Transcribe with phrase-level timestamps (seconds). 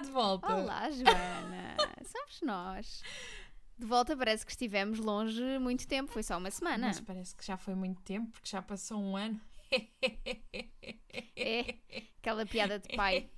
[0.00, 0.56] de volta.
[0.56, 1.76] Olá, Joana.
[2.04, 3.02] Somos nós.
[3.78, 6.88] De volta parece que estivemos longe muito tempo, foi só uma semana.
[6.88, 9.40] Mas parece que já foi muito tempo, porque já passou um ano.
[11.36, 11.74] É,
[12.18, 13.30] aquela piada de pai.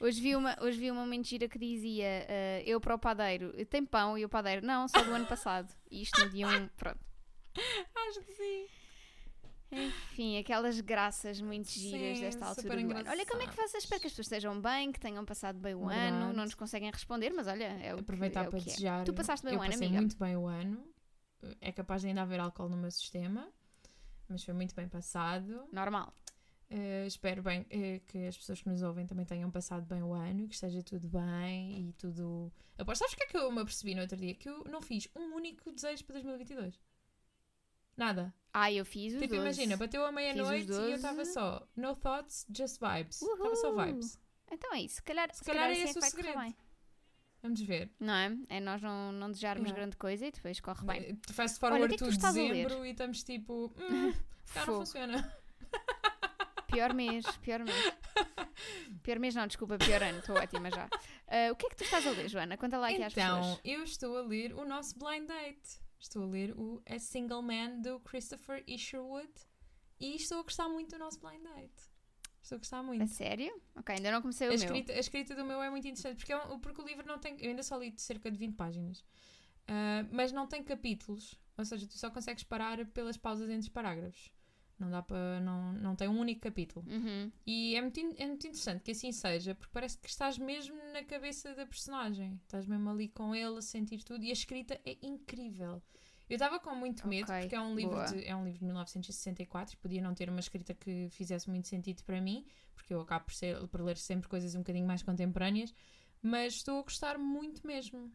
[0.00, 3.84] Hoje vi uma, hoje vi uma mentira que dizia uh, eu para o padeiro, tem
[3.84, 5.72] pão e o padeiro, não, só do ano passado.
[5.90, 7.00] E isto no dia 1, pronto.
[8.08, 8.66] Acho que sim.
[9.72, 13.10] Enfim, aquelas graças muito giras Sim, desta altura do ano.
[13.10, 13.76] Olha, como é que fazes?
[13.76, 15.90] Espero que as pessoas estejam bem, que tenham passado bem o ano.
[15.90, 16.36] Verdade.
[16.36, 18.72] Não nos conseguem responder, mas olha, é o Aproveitar que, é para o que é.
[18.72, 19.04] desejar.
[19.04, 20.02] Tu passaste bem eu o ano, passei amiga?
[20.02, 20.84] muito bem o ano.
[21.60, 23.48] É capaz de ainda haver álcool no meu sistema,
[24.28, 25.66] mas foi muito bem passado.
[25.72, 26.12] Normal.
[26.70, 30.12] Uh, espero bem uh, que as pessoas que nos ouvem também tenham passado bem o
[30.12, 32.52] ano, que esteja tudo bem e tudo.
[32.78, 34.34] Aposto, sabes o que é que eu me apercebi no outro dia?
[34.34, 36.78] Que eu não fiz um único desejo para 2022.
[38.04, 38.34] Nada.
[38.52, 39.46] Ah, eu fiz os tipo, 12.
[39.46, 41.32] imagina, bateu a meia-noite e eu estava 12.
[41.32, 43.22] só no thoughts, just vibes.
[43.22, 44.18] Estava só vibes.
[44.50, 44.96] Então é isso.
[44.96, 46.54] Se calhar, se calhar é esse o segredo.
[47.42, 47.90] Vamos ver.
[47.98, 48.36] Não é?
[48.48, 49.80] É nós não, não desejarmos Yeah.
[49.80, 51.00] grande coisa e depois corre bem.
[51.00, 53.72] Olha, o forward que é que tu dezembro e estamos tipo.
[53.78, 54.12] Hum,
[54.44, 55.36] se não funciona.
[56.66, 57.92] Pior mês, pior mês.
[59.02, 60.88] Pior mês não, desculpa, pior ano, estou ótima já.
[61.34, 62.58] Ah, o que é que tu estás a ler, Joana?
[62.58, 63.60] Conta lá aqui às Então, pessoas.
[63.64, 65.80] eu estou a ler o nosso blind date.
[66.02, 69.32] Estou a ler o A Single Man do Christopher Isherwood
[70.00, 71.90] e estou a gostar muito do nosso blind date.
[72.42, 73.06] Estou a gostar A muito.
[73.06, 73.54] sério?
[73.76, 74.64] Ok, ainda não comecei o A meu.
[74.64, 77.18] escrita, a escrita do meu é muito interessante porque, é um- porque o livro não
[77.20, 77.36] tem.
[77.40, 79.04] Eu ainda só li cerca de 20 páginas,
[79.68, 81.38] Ah, mas não tem capítulos.
[81.56, 84.32] Ou seja, tu só consegues parar pelas pausas entre os parágrafos.
[84.78, 85.40] Não dá para.
[85.40, 86.84] Não, não tem um único capítulo.
[86.88, 87.30] Uhum.
[87.46, 91.04] E é muito, é muito interessante que assim seja, porque parece que estás mesmo na
[91.04, 92.40] cabeça da personagem.
[92.42, 95.82] Estás mesmo ali com ele a sentir tudo e a escrita é incrível.
[96.28, 98.06] Eu estava com muito medo, Ok, porque é um, livro boa.
[98.06, 101.68] de, é um livro de 1964 e podia não ter uma escrita que fizesse muito
[101.68, 105.02] sentido para mim, porque eu acabo por, ser, por ler sempre coisas um bocadinho mais
[105.02, 105.74] contemporâneas,
[106.22, 108.10] mas estou a gostar muito mesmo.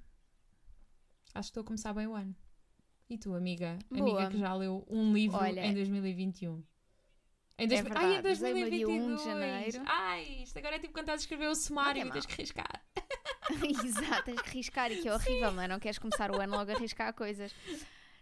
[1.34, 2.36] Acho que estou a começar bem o ano.
[3.10, 3.78] E tu, amiga?
[3.90, 4.02] Boa.
[4.02, 6.64] Amiga que já leu um livro Olha, em 2021.
[7.60, 7.92] Em É dois- Ai, em
[8.22, 9.24] verdade, usei-me a dia 1 de 2022.
[9.24, 9.84] janeiro.
[9.88, 12.86] Ai, isto agora é tipo quando estás a escrever o sumário e tens que riscar.
[13.86, 15.68] Exato, tens que riscar e que é horrível, não é?
[15.68, 17.56] Não queres começar o ano logo a riscar coisas.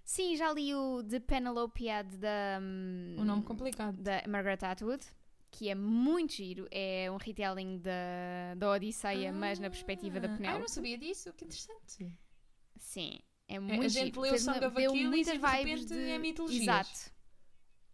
[0.03, 3.97] Sim, já li o The Penelopiad da, hum, Um nome complicado.
[3.99, 5.03] da Margaret Atwood,
[5.49, 6.67] que é muito giro.
[6.69, 10.95] É um retelling da, da Odisseia, mas na perspectiva da Ah, Ah, eu não sabia
[10.97, 12.07] disso, que interessante.
[12.77, 14.21] Sim, é muito a gente giro.
[14.21, 16.09] leu Fez-me- Song of Achilles muitas e de vibes repente de...
[16.11, 16.61] é mitologias.
[16.63, 17.15] Exato.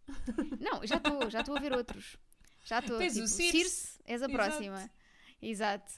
[0.60, 2.16] Não, já estou, já estou a ver outros.
[2.64, 2.98] Já estou.
[2.98, 3.98] Tens tipo, o Circe.
[4.04, 4.32] és a Exato.
[4.32, 4.90] próxima.
[5.40, 5.92] Exato.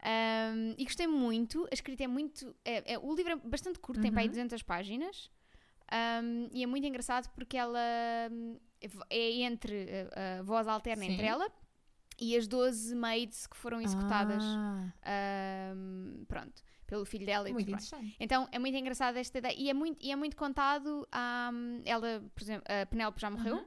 [0.00, 2.54] Um, e gostei muito, a escrita é muito.
[2.64, 4.32] É, é- o livro é bastante curto, tem para aí Uhum.
[4.32, 5.30] 200 páginas.
[6.22, 7.80] Um, e é muito engraçado porque ela
[9.10, 11.12] é entre a, a voz alterna Sim.
[11.12, 11.50] entre ela
[12.20, 14.42] e as 12 maids que foram executadas.
[14.44, 18.16] Ah, um, pronto, pelo filho dela e muito interessante.
[18.18, 21.06] Então é muito engraçada esta ideia e é muito, e é muito contado.
[21.52, 23.66] hum, ela, por exemplo, a Penélope já morreu Uhum.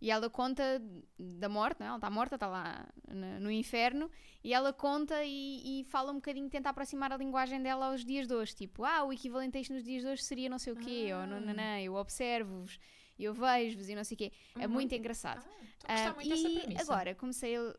[0.00, 0.82] e ela conta
[1.18, 1.88] da morte, não é?
[1.88, 4.10] ela está morta, está lá no, no inferno
[4.42, 8.26] e ela conta e, e fala um bocadinho, tenta aproximar a linguagem dela aos dias
[8.26, 8.54] de hoje.
[8.54, 11.10] Tipo, ah, o equivalente a isto nos dias de hoje seria não sei o quê,
[11.14, 12.78] ou não, não, não, eu observo-vos,
[13.18, 14.32] eu vejo-vos e não sei o quê.
[14.58, 14.72] É Uhum.
[14.72, 15.44] muito engraçado.
[15.86, 17.74] Ah, gostar Ah, muito dessa e agora comecei a...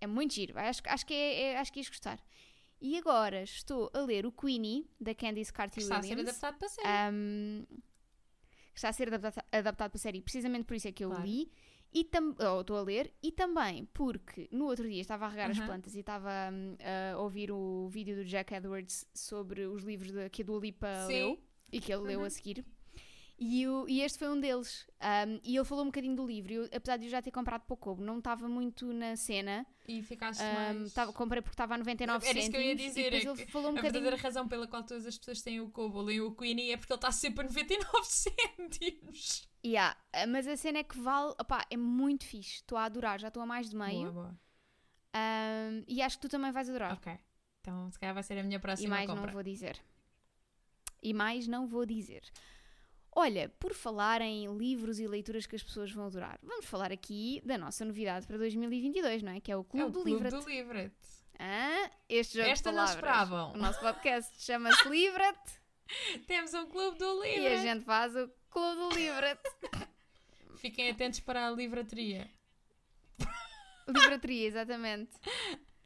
[0.00, 2.18] É muito giro, acho, acho, que é, é- acho que ias gostar.
[2.86, 6.28] E agora estou a ler o Queenie, da Candice que Carty está a ser Williams.
[6.28, 7.14] adaptado para série.
[7.14, 11.02] Um, que está a ser adapta- adaptado para a série, precisamente por isso é que
[11.02, 11.24] eu Claro.
[11.24, 11.50] li.
[11.94, 15.50] E tam- ou estou a ler, e também porque no outro dia estava a regar
[15.50, 16.76] as plantas e estava hum,
[17.14, 20.88] a ouvir o vídeo do Jack Edwards sobre os livros de, que a Dua Lipa
[21.06, 21.12] Sim.
[21.12, 22.26] leu e que ele leu Uhum.
[22.26, 22.66] a seguir.
[23.36, 24.86] E, o- e este foi um deles.
[25.00, 26.52] Um, e ele falou um bocadinho do livro.
[26.52, 29.66] e eu, apesar de eu já ter comprado pouco, não estava muito na cena.
[29.88, 30.92] E ficaste Um, mais...
[30.94, 33.20] tava, comprei porque estava a 99 Era isso que eu ia cêntimos, dizer, E é
[33.30, 33.92] ele falou um a bocadinho.
[33.92, 36.92] verdadeira razão pela qual todas as pessoas têm o Kobo e o Queenie é porque
[36.92, 39.48] ele está sempre a 99 cêntimos.
[39.66, 42.56] Yeah, uh, mas a cena é que vale, opá, é muito fixe.
[42.56, 44.12] Estou a adorar, já estou a mais de meio.
[44.12, 44.38] Boa, boa.
[45.16, 46.92] Um, e acho que tu também vais adorar.
[46.94, 47.18] Ok.
[47.60, 49.26] Então, se calhar vai ser a minha e próxima mais compra.
[49.26, 49.80] não vou dizer.
[51.02, 52.22] E mais não vou dizer.
[53.16, 57.40] Olha, por falar em livros e leituras que as pessoas vão adorar, vamos falar aqui
[57.44, 59.40] da nossa novidade para 2022, não é?
[59.40, 60.30] Que é o Clube É o do Clube Livret.
[60.30, 60.92] do Livret.
[61.38, 63.52] Ah, este jogo Esta de não esperavam.
[63.52, 65.38] O nosso podcast chama-se Livret
[66.26, 67.62] Temos um Clube do e a Livret.
[67.62, 69.40] gente faz o Clube do Livret.
[70.58, 72.28] Fiquem atentos para a livrateria.
[73.86, 75.12] Livrateria, exatamente.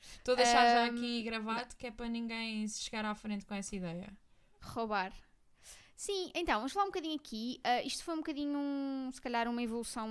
[0.01, 3.45] Estou a deixar já Ahm, aqui gravado que é para ninguém se chegar à frente
[3.45, 4.09] com essa ideia.
[4.63, 5.13] Roubar.
[5.99, 7.61] Sim, então, vamos falar um bocadinho aqui.
[7.65, 10.09] Ah, isto foi um bocadinho, um, se calhar, uma evolução,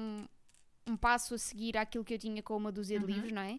[0.85, 3.05] um passo a seguir àquilo que eu tinha com uma dúzia Uhum.
[3.05, 3.57] de livros, não é?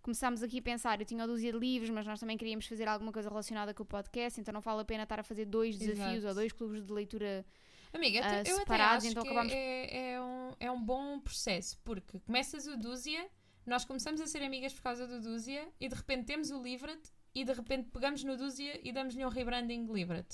[0.00, 2.88] começámos aqui a pensar, eu tinha uma dúzia de livros, mas nós também queríamos fazer
[2.88, 5.76] alguma coisa relacionada com o podcast, então não vale a pena estar a fazer dois
[5.76, 6.28] desafios Exato.
[6.28, 7.44] ou dois clubes de leitura.
[7.92, 11.20] Amiga, até- eu até separados, acho então que acabámos- é, é um, é um bom
[11.20, 13.28] processo, porque começas o Dúzia,
[13.66, 17.02] nós começamos a ser amigas por causa do Dúzia, e de repente temos o Livret,
[17.34, 20.26] e de repente pegamos no Dúzia e damos-lhe um rebranding de Livret.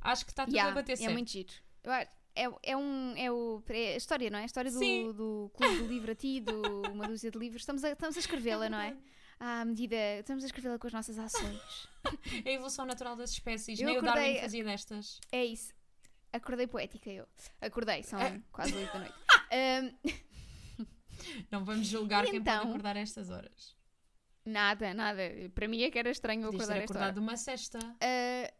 [0.00, 1.12] Acho que está tudo Yeah, a bater é certo.
[1.12, 1.52] muito giro.
[1.84, 4.42] Eu acho- É, é, um, é, o, é a história, não é?
[4.42, 6.52] A história do, do Clube do Livro a ti, do
[6.92, 7.62] Uma Dúzia de Livros.
[7.62, 8.96] Estamos a, estamos a escrevê-la, não é?
[9.38, 9.96] À medida.
[10.20, 11.88] Estamos a escrevê-la com as nossas ações.
[12.44, 13.78] É a evolução natural das espécies.
[13.78, 15.20] Eu Nem o acordei- Darwin fazia destas.
[15.30, 15.74] É isso.
[16.32, 17.26] Acordei poética eu.
[17.60, 18.38] Acordei, são Ah.
[18.52, 19.14] quase 8 da noite.
[19.52, 20.86] Ahm,
[21.50, 22.56] Não vamos julgar E quem então?
[22.58, 23.76] pode acordar a estas horas.
[24.46, 25.20] nada, nada.
[25.54, 27.04] Para mim é que era estranho eu Podias acordar ter esta hora.
[27.10, 27.78] acordado uma cesta.
[28.00, 28.52] Ah,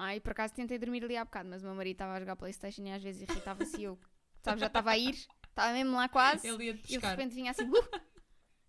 [0.00, 2.36] ai, por acaso tentei dormir ali há bocado, mas o meu marido estava a jogar
[2.36, 3.98] Playstation e às vezes irritava-se eu,
[4.42, 5.14] sabe, já estava a ir,
[5.48, 6.46] estava mesmo lá quase.
[6.46, 8.00] Ele ia-te E de repente vinha assim, uh!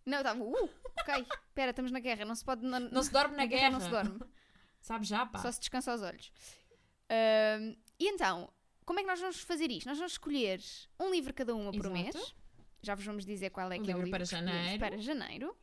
[0.06, 0.70] Não, estava, uh!
[1.00, 2.66] Ok, espera, estamos na guerra, não se pode.
[2.66, 4.20] Na, Não se dorme na, na guerra, não se dorme,
[4.82, 5.40] Sabe já, pá.
[5.40, 6.32] só se descansa os olhos.
[8.00, 8.52] E então,
[8.86, 9.88] como é que nós vamos fazer isto?
[9.88, 10.60] Nós vamos escolher
[11.00, 11.94] um livro cada uma por Exato.
[11.94, 12.36] mês.
[12.82, 14.80] Já vos vamos dizer qual é Um que é o livro para janeiro.
[14.80, 15.56] para janeiro.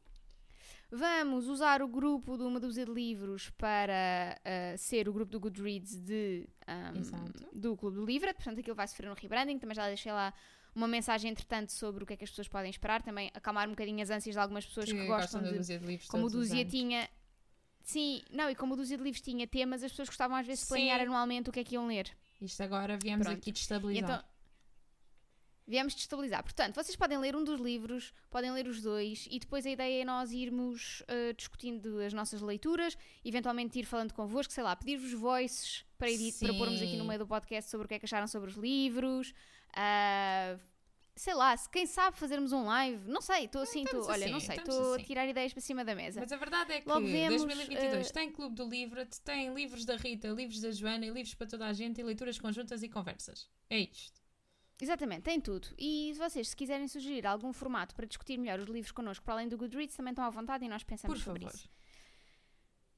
[0.91, 5.39] Vamos usar o grupo de uma dúzia de livros para ah, ser o grupo do
[5.39, 7.47] Goodreads de, ahm, Exato.
[7.53, 8.33] do Clube do Livro.
[8.35, 9.59] Portanto, aquilo vai sofrer um rebranding.
[9.59, 10.33] Também já deixei lá
[10.75, 13.03] uma mensagem, entretanto, sobre o que é que as pessoas podem esperar.
[13.03, 15.59] Também acalmar um bocadinho as ânsias de algumas pessoas que, gostam da de.
[15.59, 17.09] dúzia de livros Como o Dúzia tinha.
[17.83, 20.63] Sim, não, e como o Dúzia de Livros tinha temas, as pessoas gostavam às vezes
[20.63, 22.15] de planear anualmente o que é que iam ler.
[22.41, 23.39] Isto agora viemos Pronto.
[23.39, 24.11] aqui destabilizar.
[24.11, 24.25] então,
[25.69, 26.43] viemos destabilizar.
[26.43, 30.03] Portanto, vocês podem ler um dos livros, podem ler os dois, e depois a ideia
[30.03, 35.13] é nós irmos uh, discutindo as nossas leituras, eventualmente ir falando convosco, sei lá, pedir-vos
[35.13, 38.07] voices para, edit- para pormos aqui no meio do podcast sobre o que é que
[38.07, 39.33] acharam sobre os livros.
[39.75, 40.59] ah,
[41.15, 44.25] sei lá, se quem sabe fazermos um live, não sei, estou assim, estamos estou, olha,
[44.25, 45.03] assim, não sei, estou assim.
[45.03, 46.21] a tirar ideias para cima da mesa.
[46.21, 49.85] Mas a verdade é que Logo vemos, 2022 eh, tem Clube do Livro, tem livros
[49.85, 52.89] da Rita, livros da Joana, e livros para toda a gente e leituras conjuntas e
[52.89, 53.51] conversas.
[53.69, 54.23] É isto.
[54.81, 55.69] Exatamente, tem tudo.
[55.77, 59.35] E se vocês, se quiserem sugerir algum formato para discutir melhor os livros connosco, para
[59.35, 61.55] além do Goodreads, também estão à vontade e nós Por pensamos sobre favor.
[61.55, 61.69] isso.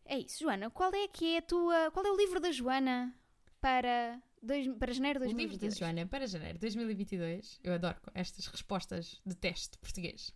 [0.05, 0.71] É isso, Joana.
[0.71, 1.91] Qual é que é a tua.
[1.93, 3.15] Qual é o livro da Joana
[3.61, 5.79] para, dois, para janeiro de O livro da 2022?
[5.79, 10.35] Joana para janeiro de 2022, eu adoro estas respostas de teste português,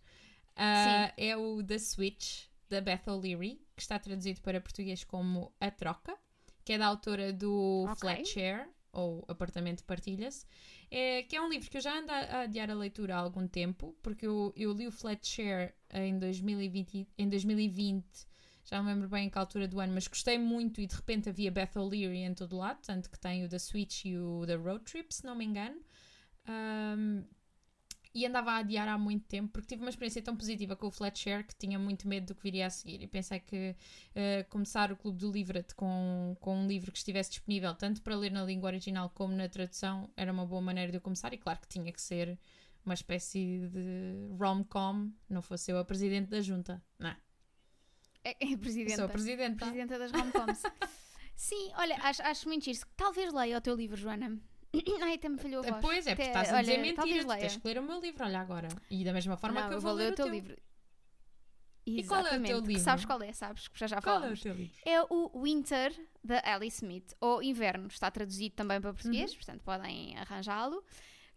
[0.55, 5.69] Ah, é o The Switch, da Beth O'Leary, que está traduzido para português como A
[5.69, 6.17] Troca,
[6.63, 7.95] que é da autora do Ok.
[7.99, 10.45] Flat Share, ou Apartamento Partilha-se,
[10.89, 13.19] é, que é um livro que eu já ando a, a adiar a leitura há
[13.19, 18.05] algum tempo, porque eu, eu li o Flat Share em 2020, em 2020
[18.65, 21.29] já não lembro bem em que altura do ano, mas gostei muito e de repente
[21.29, 24.57] havia Beth O'Leary em todo lado, tanto que tem o da Switch e o da
[24.57, 25.79] Road Trip, se não me engano.
[26.47, 27.23] Um,
[28.15, 30.91] e andava a adiar há muito tempo porque tive uma experiência tão positiva com o
[30.91, 33.75] Flatshare que tinha muito medo do que viria a seguir e pensei que
[34.11, 38.15] uh, começar o Clube do Livret com, com um livro que estivesse disponível tanto para
[38.15, 41.37] ler na língua original como na tradução era uma boa maneira de eu começar e
[41.37, 42.39] claro que tinha que ser
[42.85, 47.17] uma espécie de rom-com, não fosse eu a presidente da junta, não é?
[48.23, 48.95] É, é presidenta.
[48.95, 49.57] sou a presidente.
[49.57, 50.63] presidenta das romcoms.
[51.35, 52.79] Sim, olha, acho, acho muito giro.
[52.95, 54.39] Talvez leia o teu livro, Joana.
[55.01, 55.81] Ai, até me falhou a voz.
[55.81, 57.99] Pois é, porque estás a dizer olha, mentira, talvez tu tens que ler o meu
[57.99, 58.67] livro, olha agora.
[58.89, 60.55] E da mesma forma Não, que eu vou ler o teu livro.
[61.87, 62.83] E qual é o teu Exatamente, livro?
[62.83, 63.67] sabes qual é, sabes?
[63.67, 64.41] Que já já Qual é o falamos.
[64.41, 64.75] teu livro?
[64.83, 69.37] É o Winter, da Alice Smith, ou Inverno, está traduzido também para português, Uhum.
[69.37, 70.83] portanto podem arranjá-lo.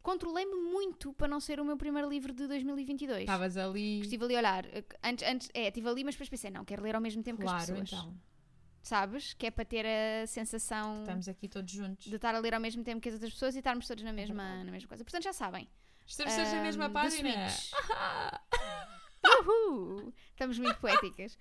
[0.01, 3.21] Controlei-me muito para não ser o meu primeiro livro de 2022.
[3.23, 4.01] Estavas ali.
[4.01, 4.65] Estive ali a olhar,
[5.05, 7.45] antes, antes, é, estive ali, mas depois pensei, não, quero ler ao mesmo tempo que
[7.47, 7.93] as Claro, pessoas.
[7.93, 8.19] então.
[8.89, 9.35] Sabes?
[9.35, 12.07] Que é para ter a sensação Estamos aqui todos juntos.
[12.07, 14.13] de estar a ler ao mesmo tempo que as outras pessoas e estarmos todos na
[14.15, 14.65] mesma, verdade.
[14.65, 15.05] na mesma coisa.
[15.05, 15.69] Portanto, já sabem.
[16.07, 17.49] Estamos todos na mesma página.
[19.25, 20.13] Uhul!
[20.31, 21.37] Estamos muito poéticas.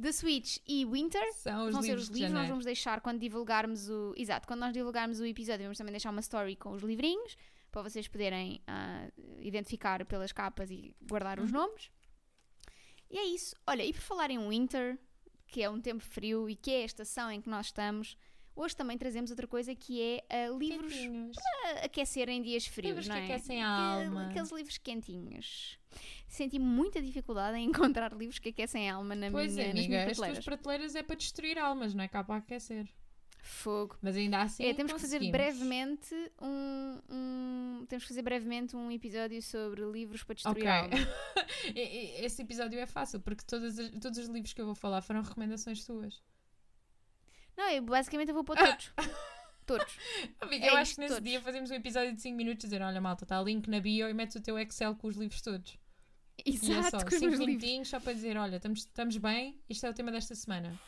[0.00, 4.12] The Switch e Winter São vão ser os livros, nós vamos deixar quando divulgarmos o.
[4.16, 7.36] Exato, quando nós divulgarmos o episódio, vamos também deixar uma story com os livrinhos
[7.70, 9.08] para vocês poderem ah,
[9.40, 11.58] identificar pelas capas e guardar os Uhum.
[11.58, 11.90] nomes.
[13.10, 13.54] E é isso.
[13.66, 14.98] Olha, e por falar em Winter,
[15.54, 18.16] que é um tempo frio e que é a estação em que nós estamos,
[18.56, 21.36] hoje também trazemos outra coisa que é ah, livros Quentinhos.
[21.38, 23.24] a aquecer em dias frios, Livros não que é?
[23.26, 24.26] aquecem a alma.
[24.30, 25.78] Aqueles livros quentinhos.
[26.26, 29.78] Senti muita dificuldade em encontrar livros que aquecem a alma na Pois minha, é, nas
[29.78, 30.44] amiga, minhas as tuas prateleiras.
[30.44, 32.88] prateleiras é para destruir almas, não é cá para aquecer.
[33.46, 33.96] Fogo.
[34.00, 34.64] Mas ainda assim.
[34.64, 40.22] é, temos que fazer brevemente um, um- Temos que fazer brevemente um episódio sobre livros
[40.24, 40.68] para destruir Ok.
[40.68, 40.90] a alma.
[41.74, 45.02] E- Esse episódio é fácil, porque todas as- todos os livros que eu vou falar
[45.02, 46.22] foram recomendações tuas.
[47.56, 48.92] Não, eu basicamente eu vou pôr todos.
[49.66, 49.98] todos.
[50.40, 51.28] Amiga, É eu acho que nesse todos.
[51.30, 54.14] dia fazemos um episódio de 5 minutos dizer: olha, malta, está link na bio e
[54.14, 55.78] metes o teu Excel com os livros todos.
[56.46, 57.46] E é Exato, só com os 5 meus livros.
[57.46, 60.80] minutinhos só para dizer: olha, estamos, estamos bem, isto é o tema desta semana.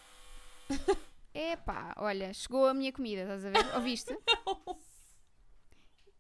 [1.39, 3.75] Epá, olha, chegou a minha comida, estás a ver?
[3.77, 4.17] Ouviste?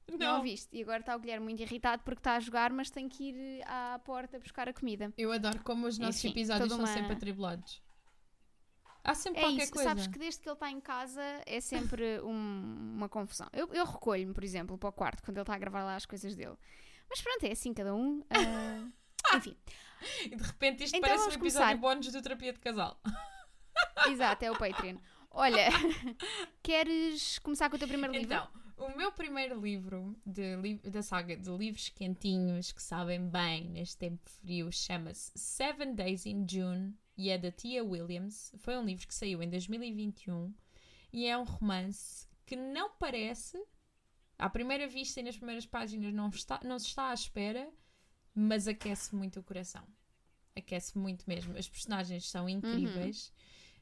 [0.08, 0.36] Não, Não.
[0.36, 0.68] ouviste.
[0.76, 3.62] E agora está o Guilherme muito irritado porque está a jogar, mas tem que ir
[3.66, 5.12] à porta buscar a comida.
[5.18, 7.82] Eu adoro como os nossos Enfim, episódios toda são uma- sempre atribulados.
[9.02, 9.88] Há sempre É qualquer isso, coisa.
[9.88, 13.48] sabes que desde que ele está em casa é sempre um- uma confusão.
[13.52, 16.06] Eu, eu recolho-me, por exemplo, para o quarto quando ele está a gravar lá as
[16.06, 16.56] coisas dele.
[17.08, 18.24] Mas pronto, é assim cada um.
[18.30, 18.88] ah,
[19.38, 19.56] enfim,
[20.24, 21.76] E de repente isto Então parece um episódio começar.
[21.78, 23.00] bónus do terapia de casal.
[24.08, 24.96] Exato, é o Patreon.
[25.30, 25.68] Olha,
[26.62, 28.26] queres começar com o teu primeiro livro?
[28.34, 33.64] Então, o meu primeiro livro de li- da saga de livros quentinhos que sabem bem
[33.70, 38.52] neste tempo frio chama-se Seven Days in June e é da Tia Williams.
[38.58, 40.52] Foi um livro que saiu em 2021
[41.12, 43.62] e é um romance que não parece,
[44.38, 47.68] à primeira vista e nas primeiras páginas, não, está, não se está à espera,
[48.34, 49.82] mas aquece muito o coração.
[50.54, 51.56] Aquece muito mesmo.
[51.58, 53.32] As personagens são incríveis.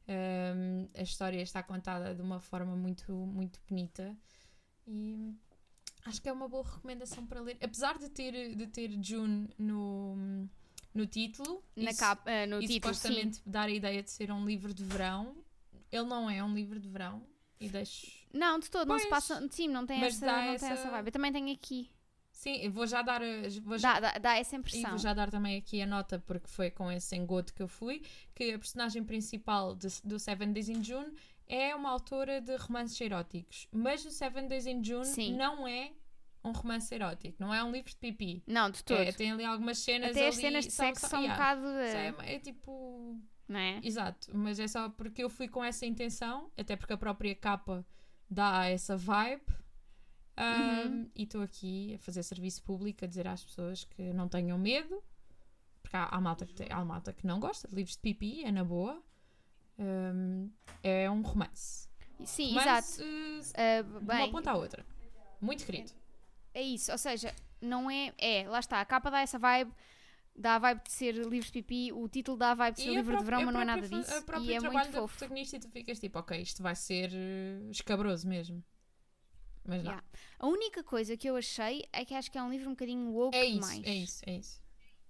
[0.06, 4.14] Um, a história está contada de uma forma muito, muito bonita
[4.86, 5.32] e
[6.04, 7.56] acho que é uma boa recomendação para ler.
[7.62, 10.46] Apesar de ter, de ter June no,
[10.92, 13.00] no título, Na isso- capa, ah, no e título, sim.
[13.00, 15.34] supostamente dar a ideia de ser um livro de verão,
[15.90, 17.22] ele não é um livro de verão
[17.58, 18.06] e deixo.
[18.32, 19.48] Não, de todo, não se Pois, passa.
[19.50, 21.06] Sim, não tem, essa, não tem essa essa- vibe.
[21.08, 21.90] Eu também tenho aqui.
[22.34, 23.22] Sim, vou já dar.
[23.22, 23.26] a-
[23.62, 24.90] Vou já, Dá, dá, dá essa E impressão.
[24.90, 28.02] vou já dar também aqui a nota, porque foi com esse engodo que eu fui,
[28.34, 31.12] que a personagem principal de- do Seven Days in June
[31.46, 33.68] é uma autora de romances eróticos.
[33.72, 35.34] Mas o Seven Days in June Sim.
[35.36, 35.92] não é
[36.44, 38.42] um romance erótico, não é um livro de pipi.
[38.46, 38.98] Não, de todo.
[39.00, 41.28] É, tem ali algumas cenas Até as ali, cenas de são- sexo são- são um
[41.28, 41.66] bocado.
[41.66, 43.18] ah, É, é tipo.
[43.48, 43.78] Não é?
[43.82, 47.86] Exato, mas é só porque eu fui com essa intenção, até porque a própria capa
[48.28, 49.42] dá essa vibe.
[50.36, 51.10] Um, Uhum.
[51.14, 55.02] E estou aqui a fazer serviço público, a dizer às pessoas que não tenham medo,
[55.82, 58.50] porque há, há malta, que há malta que não gosta de livros de pipi, é
[58.50, 59.00] na boa.
[59.78, 60.50] Um,
[60.82, 61.88] é um romance.
[62.24, 63.02] Sim, exato.
[63.02, 64.84] romance uh, Ah, de uma bem, ponta à outra.
[65.40, 65.92] Muito querido.
[66.52, 66.90] é isso.
[66.92, 68.12] Ou seja, não é.
[68.18, 68.80] É, lá está.
[68.80, 69.72] A capa dá essa vibe.
[70.36, 71.92] Dá a vibe de ser livros de pipi.
[71.92, 73.60] O título dá a vibe de ser a livro de própria- verão, a mas não
[73.60, 74.18] é nada própria disso.
[74.18, 75.16] O próprio E é trabalho muito fofo.
[75.18, 78.62] protagonista e tu ficas tipo, ok, isto vai ser uh, escabroso mesmo.
[79.66, 79.92] Mas não.
[79.92, 80.06] Yeah.
[80.38, 83.10] A única coisa que eu achei é que acho que é um livro um bocadinho
[83.10, 83.84] woke É isso, demais.
[83.84, 84.62] é isso, é isso.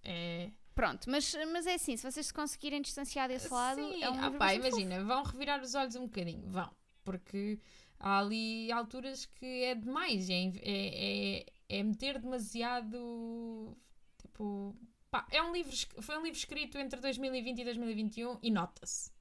[0.05, 0.51] É...
[0.75, 4.25] Pronto, mas, mas é assim, se vocês se conseguirem distanciar desse lado, Sim, é um
[4.25, 6.69] ah pá, imagina, vão revirar os olhos um bocadinho, vão.
[7.05, 7.61] Porque
[8.01, 13.77] há ali alturas que é demais, é, é, é, é meter demasiado.
[14.19, 14.75] Tipo.
[15.11, 19.14] Pá, é um livro, foi um livro escrito entre 2020 e 2021 e nota-se.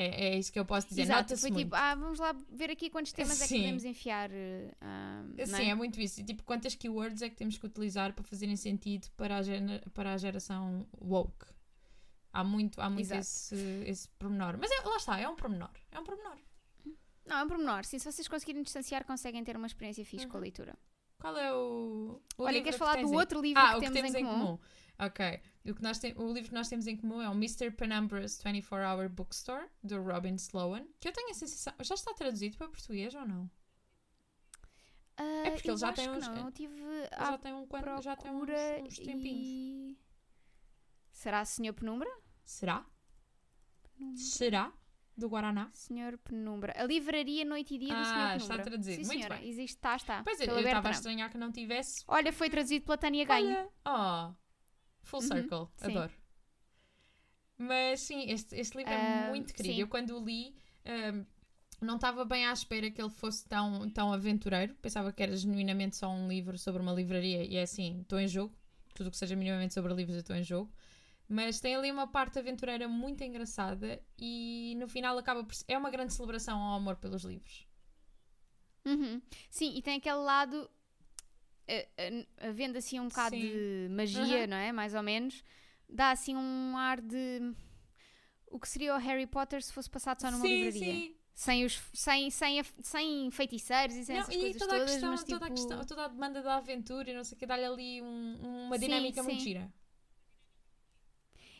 [0.00, 1.64] É, é isso que eu posso dizer, Exato, foi muito.
[1.64, 3.60] tipo, ah, vamos lá ver aqui quantos temas é que Sim.
[3.62, 4.30] podemos enfiar.
[4.30, 5.70] não Sim, é?
[5.70, 6.20] é muito isso.
[6.20, 10.14] E, Tipo, quantas keywords é que temos que utilizar para fazerem sentido para a, para
[10.14, 11.46] a geração woke?
[12.32, 13.22] Há muito, há muito Exato.
[13.22, 14.56] esse, esse pormenor.
[14.56, 15.70] Mas é- lá está, é um pormenor.
[15.90, 16.38] É um pormenor.
[17.26, 17.84] Não, é um pormenor.
[17.84, 20.78] Sim, se vocês conseguirem distanciar, conseguem ter uma experiência fixe com a leitura.
[21.18, 22.22] Qual é o.
[22.38, 24.24] o Olha, queres que falar do outro livro ah, que o que temos temos em
[24.24, 24.58] comum?
[24.98, 25.40] Ok.
[25.64, 27.70] O, que nós tem- o livro que nós temos em comum é o Mr.
[27.70, 30.86] Penumbra's 24 Hour Bookstore, do Robin Sloan.
[30.98, 31.72] Que eu tenho a sensação.
[31.80, 33.50] Já está traduzido para português ou não?
[35.16, 36.74] Ah, É porque ele já tem uns- Não, tive
[37.10, 38.42] já tem um quanto, já tem uns,
[38.86, 39.46] uns tempinhos.
[39.46, 39.98] e...
[41.10, 42.08] Será Senhor Penumbra?
[42.44, 42.86] Será?
[43.96, 44.16] Penumbra.
[44.22, 44.72] Será?
[45.16, 45.68] Do Guaraná?
[45.72, 46.72] Senhor Penumbra.
[46.76, 48.64] A livraria Noite e Dia do Ah, Senhor está Penumbra.
[48.64, 48.96] traduzido.
[49.02, 49.36] Sim, Muito senhora.
[49.36, 49.48] bem.
[49.48, 50.22] Existe, está, está.
[50.22, 52.04] Pois é, eu estava a estranhar que não tivesse.
[52.06, 53.68] Olha, foi traduzido pela Tânia Ganho.
[53.84, 54.34] Olha, oh,
[55.08, 55.86] full Uhum, circle, sim.
[55.86, 56.12] adoro.
[57.56, 59.74] Mas sim, este, este livro é Ah, muito querido.
[59.74, 59.80] sim.
[59.80, 61.24] Eu quando o li ahm,
[61.80, 64.74] não estava bem à espera que ele fosse tão, tão aventureiro.
[64.76, 68.28] Pensava que era genuinamente só um livro sobre uma livraria e é assim, estou em
[68.28, 68.54] jogo.
[68.94, 70.72] Tudo o que seja minimamente sobre livros eu estou em jogo.
[71.28, 75.78] Mas tem ali uma parte aventureira muito engraçada e no final acaba por ser- é
[75.78, 77.66] uma grande celebração ao amor pelos livros.
[78.86, 79.20] Uhum.
[79.50, 80.70] Sim, e tem aquele lado,
[82.40, 83.40] havendo assim um bocado Sim.
[83.42, 84.46] de magia, Uhum.
[84.48, 84.72] não é?
[84.72, 85.42] Mais ou menos,
[85.88, 87.54] dá assim um ar de
[88.50, 90.92] o que seria o Harry Potter se fosse passado só numa sim, livraria.
[90.94, 91.14] sim.
[91.34, 94.76] Sem, os, sem, sem, a- sem feiticeiros e sem Não, essas e coisas toda a,
[94.78, 97.36] todas, questão, mas toda, a tipo- questão, toda a demanda da aventura e não sei
[97.36, 99.44] o que, dá-lhe ali um- uma Sim, dinâmica muito sim.
[99.44, 99.72] gira.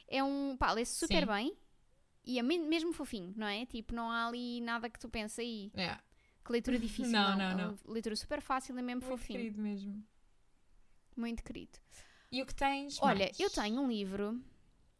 [0.08, 1.26] é um, pá, lê-se super Sim.
[1.26, 1.56] bem
[2.24, 3.66] e é me- mesmo fofinho, não é?
[3.66, 5.96] Tipo, não há ali nada que tu pensa aí, É,
[6.48, 7.12] que leitura difícil.
[7.12, 9.38] Não, não, não, é uma leitura super fácil e mesmo muito fofinho.
[9.38, 10.04] querido mesmo.
[11.16, 11.78] Muito querido.
[12.32, 13.40] E o que tens Olha, mais?
[13.40, 14.40] eu tenho um livro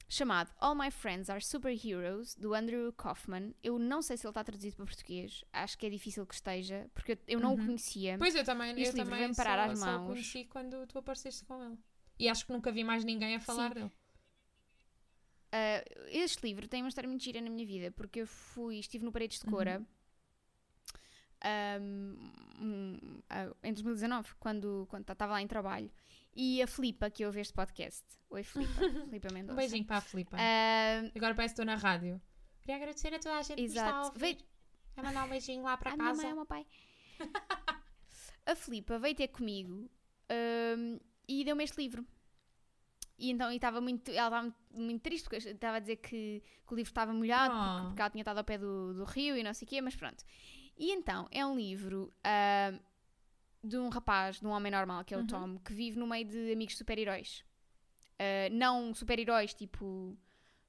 [0.08, 3.52] chamado All My Friends Are Superheroes, do Andrew Kaufman.
[3.62, 5.44] Eu não sei se ele está traduzido para português.
[5.52, 7.66] Acho que é difícil que esteja, porque eu, não o Uhum.
[7.66, 8.16] conhecia.
[8.18, 10.06] Pois eu também, Este eu livro também parar só, às só o mãos.
[10.12, 11.78] conheci quando tu apareceste com ele.
[12.18, 13.74] E acho que nunca vi mais ninguém a falar Sim.
[13.74, 13.92] dele.
[15.52, 19.04] Ah, este livro tem uma história muito gira na minha vida, porque eu fui, estive
[19.04, 19.84] no Paredes de Cora ahm,
[21.44, 22.16] um,
[23.62, 25.90] em 2019, quando quando estava lá em trabalho.
[26.34, 28.04] E a Filipa, que ouve este podcast.
[28.30, 28.72] Oi, Filipa.
[29.10, 29.56] Filipa Um Mendonça.
[29.56, 30.36] beijinho para a Filipa.
[30.36, 32.20] Ahm, Agora parece que estou na rádio.
[32.62, 34.06] Queria agradecer a toda a gente que me está a exato.
[34.08, 34.18] ouvir.
[34.20, 34.38] Veio,
[34.96, 36.22] É mandar um beijinho lá para a minha casa.
[36.22, 36.66] mãe é meu pai.
[38.46, 39.90] a Filipa veio ter comigo
[40.28, 42.06] ahm, e deu-me este livro.
[43.18, 46.72] E então estava muito, ela estava muito, muito triste porque estava a dizer que, que
[46.72, 47.86] o livro estava molhado porque, Oh.
[47.88, 49.96] porque ela tinha estado ao pé do, do rio e não sei o quê, mas
[49.96, 50.22] pronto.
[50.78, 52.78] E então é um livro ahm,
[53.64, 55.26] de um rapaz, de um homem normal, que é o Uhum.
[55.26, 57.44] Tom, que vive no meio de amigos super-heróis.
[58.18, 60.16] Ah, não super-heróis tipo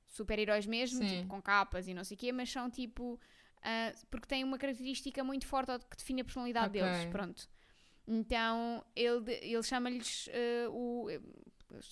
[0.07, 3.19] super-heróis mesmo, tipo, com capas e não sei o quê, mas são tipo.
[3.61, 6.81] ah, porque têm uma característica muito forte que define a personalidade Ok.
[6.81, 7.05] deles.
[7.11, 7.47] Pronto.
[8.07, 11.07] Então ele, ele chama-lhes ah, o.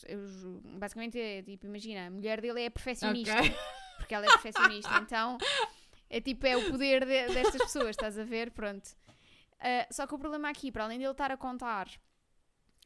[0.08, 0.44] eles-
[0.80, 3.54] basicamente, é, tipo, imagina, a mulher dele é perfeccionista Ok.
[3.98, 4.90] porque ela é perfeccionista.
[4.98, 5.38] então,
[6.10, 8.52] é tipo, é o poder de- destas pessoas, estás a ver?
[8.52, 8.90] Pronto.
[9.60, 11.88] Ah, só que o problema aqui, para além dele estar a contar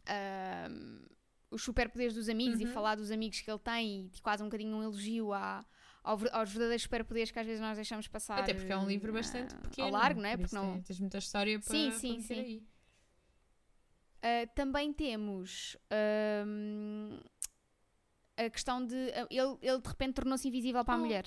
[0.08, 1.06] ahm,
[1.50, 2.72] os superpoderes dos amigos e Uhum.
[2.72, 5.66] falar dos amigos que ele tem e quase um bocadinho um elogio à-
[6.04, 9.12] ao aos verdadeiros superpoderes que às vezes nós deixamos passar Até porque é um livro
[9.12, 9.88] ah, bastante pequeno.
[9.88, 10.36] ao largo, não é?
[10.38, 12.40] por Porque não, tem- Tens muita história para, Sim, para sim, meter sim.
[12.42, 12.64] aí.
[14.24, 15.76] Uh, também temos
[16.46, 17.20] um,
[18.38, 18.96] a questão de.
[18.96, 21.00] uh, ele, ele de repente tornou-se invisível para a Oh.
[21.02, 21.26] mulher.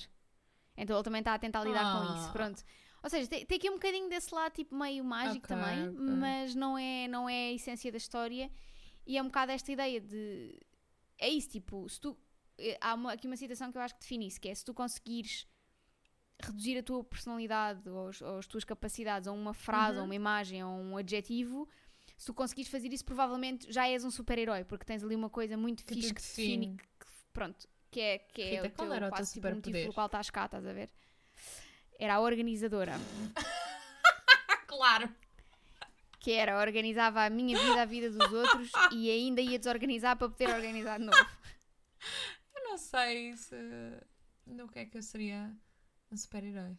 [0.77, 2.17] Então ele também está a tentar lidar com Ah.
[2.17, 2.31] isso.
[2.31, 2.63] Pronto.
[3.03, 5.99] Ou seja, tem, tem aqui um bocadinho desse lado tipo meio mágico Ok, também, ok.
[5.99, 8.51] mas não é, não é a essência da história.
[9.05, 10.59] E é um bocado esta ideia de.
[11.19, 12.17] É isso, tipo, se tu.
[12.57, 14.63] eh, Há uma- aqui uma citação que eu acho que define isso, que é se
[14.65, 15.45] tu conseguires
[16.41, 19.99] reduzir a tua personalidade ou, as- ou as tuas capacidades a uma frase, Uhum.
[19.99, 21.67] ou uma imagem, ou um adjetivo,
[22.17, 25.55] se tu conseguires fazer isso, provavelmente já és um super-herói, porque tens ali uma coisa
[25.57, 28.93] muito Que fixe que te define, que- pronto, que é, que é Rita, o teu,
[28.93, 30.89] era o quase tipo motivo pelo qual estás cá, estás a ver?
[31.97, 32.93] Era a organizadora,
[34.67, 35.09] claro!
[36.25, 40.27] que era, organizava a minha vida, a vida dos outros e ainda ia desorganizar para
[40.27, 41.29] poder organizar de novo.
[42.55, 43.55] Eu não sei se.
[44.47, 45.55] No que é que eu seria
[46.11, 46.75] um super-herói.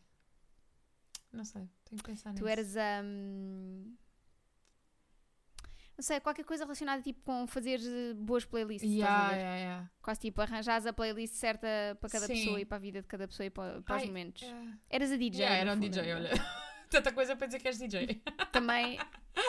[1.33, 2.43] Não sei, tenho que pensar nisso.
[2.43, 3.03] Tu eras a.
[5.99, 8.91] não sei, qualquer coisa relacionada tipo com fazer eh, boas playlists.
[8.91, 9.91] Yeah, yeah, yeah.
[10.03, 11.67] Quase tipo arranjares a playlist certa
[12.01, 12.35] para cada Sim.
[12.35, 14.43] pessoa e para a vida de cada pessoa e para, para os Ai, momentos.
[14.43, 14.79] Yeah.
[14.91, 15.41] Eras a DJ.
[15.41, 16.15] Yeah, era um fundo, DJ, é?
[16.15, 16.31] olha.
[16.91, 18.23] Tanta coisa para dizer que és DJ.
[18.53, 18.99] Também.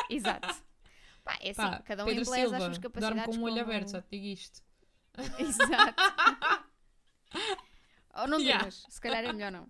[0.10, 0.48] Exato.
[1.24, 3.36] Pá, é assim, Pá, cada um Pedro empleza Silva, as suas dorme capacidades.
[3.36, 4.62] com um olho como- aberto, só te digo isto.
[5.40, 6.04] Exato.
[8.16, 8.64] Ou não Yeah.
[8.64, 9.70] durmas, se calhar é melhor não.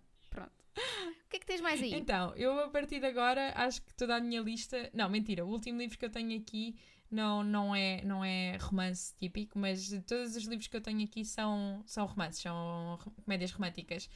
[0.77, 1.93] O que é que tens mais aí?
[1.93, 4.89] Então, eu a partir de agora acho que toda a minha lista.
[4.93, 6.75] Não, mentira, o último livro que eu tenho aqui
[7.09, 11.25] não, não, é, não é romance típico, mas todos os livros que eu tenho aqui
[11.25, 14.09] são, são romances, são comédias românticas.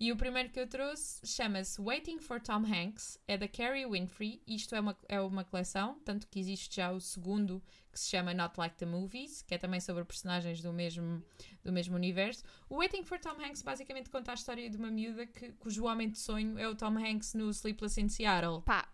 [0.00, 4.40] E o primeiro que eu trouxe chama-se Waiting for Tom Hanks, é da Carrie Winfrey.
[4.46, 8.32] Isto é uma, é uma coleção, tanto que existe já o segundo que se chama
[8.32, 11.20] Not Like the Movies, que é também sobre personagens do mesmo,
[11.64, 12.44] do mesmo universo.
[12.68, 16.08] O Waiting for Tom Hanks basicamente conta a história de uma miúda que, cujo homem
[16.08, 18.62] de sonho é o Tom Hanks no Sleepless in Seattle.
[18.62, 18.88] Pá,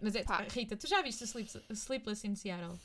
[0.00, 0.38] Mas é, Pá.
[0.50, 2.76] Rita, tu já viste o Sleep- Sleepless in Seattle?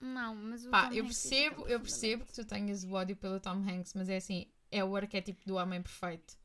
[0.00, 2.92] não, mas o Pá, Tom eu Hanks é percebo, eu percebo que tu tenhas o
[2.92, 6.36] ódio pelo Tom Hanks, mas é assim, é o arquétipo do homem perfeito.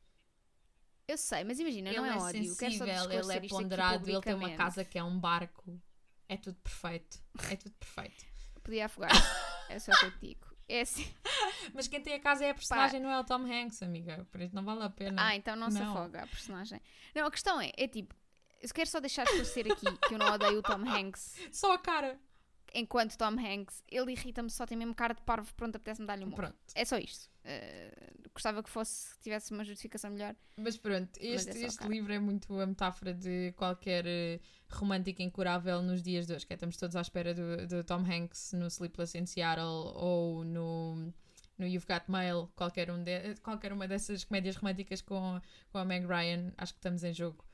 [1.06, 2.48] Eu sei, mas imagina, ele não é, é ódio.
[2.48, 5.80] Só sensível, ele é ponderado, ele tem uma casa que é um barco.
[6.28, 7.18] É tudo perfeito.
[7.50, 8.24] É tudo perfeito.
[8.64, 9.10] Podia afogar.
[9.68, 10.54] é só o que eu digo.
[10.66, 11.06] É assim.
[11.74, 14.26] Mas quem tem a casa é a personagem, não é o Tom Hanks, amiga.
[14.30, 15.22] Por isso não vale a pena.
[15.22, 15.90] Ah, então não, se Não.
[15.90, 16.80] afoga a personagem.
[17.14, 18.14] Não, a questão é, é tipo,
[18.62, 21.78] eu quero só deixar esclarecer aqui que eu não odeio o Tom Hanks Só a
[21.78, 22.18] cara.
[22.72, 23.82] enquanto Tom Hanks.
[23.90, 26.44] Ele irrita-me, só tem mesmo cara de parvo, pronto, apetece-me dar-lhe um morro.
[26.44, 26.56] Pronto.
[26.74, 27.28] É só isto.
[27.44, 27.92] Eh,
[28.32, 30.34] gostava que fosse, tivesse uma justificação melhor.
[30.56, 35.22] Mas pronto, este, é só este livro é muito a metáfora de qualquer eh, romântica
[35.22, 38.52] incurável nos dias de hoje, que é, estamos todos à espera do, do Tom Hanks
[38.54, 41.12] no Sleepless in Seattle ou no,
[41.58, 45.38] no You've Got Mail, qualquer, um de, qualquer uma dessas comédias românticas com,
[45.70, 47.44] com a Meg Ryan, acho que estamos em jogo.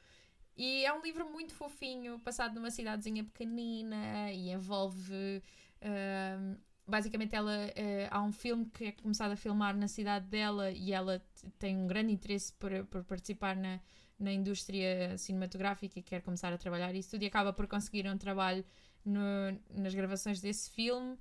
[0.57, 5.43] E é um livro muito fofinho, passado numa cidadezinha pequenina e envolve.
[5.83, 6.57] ahm,
[6.91, 10.93] basicamente, ela, eh, há um filme que é começado a filmar na cidade dela e
[10.93, 11.23] ela
[11.59, 13.81] tem um grande interesse por, por participar na,
[14.19, 18.19] na indústria cinematográfica e quer começar a trabalhar isso tudo e acaba por conseguir um
[18.19, 18.65] trabalho
[19.05, 21.17] no- nas gravações desse filme.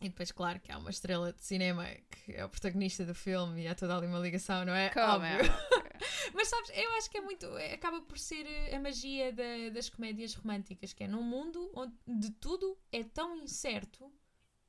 [0.00, 3.62] E depois, claro, que há uma estrela de cinema que é o protagonista do filme
[3.62, 4.90] e há toda ali uma ligação, não é?
[4.90, 5.38] Como é?
[6.34, 7.46] Mas sabes, eu acho que é muito.
[7.56, 11.70] é- Acaba por ser eh, a magia da- das comédias românticas, que é num mundo
[11.74, 14.12] onde tudo é tão incerto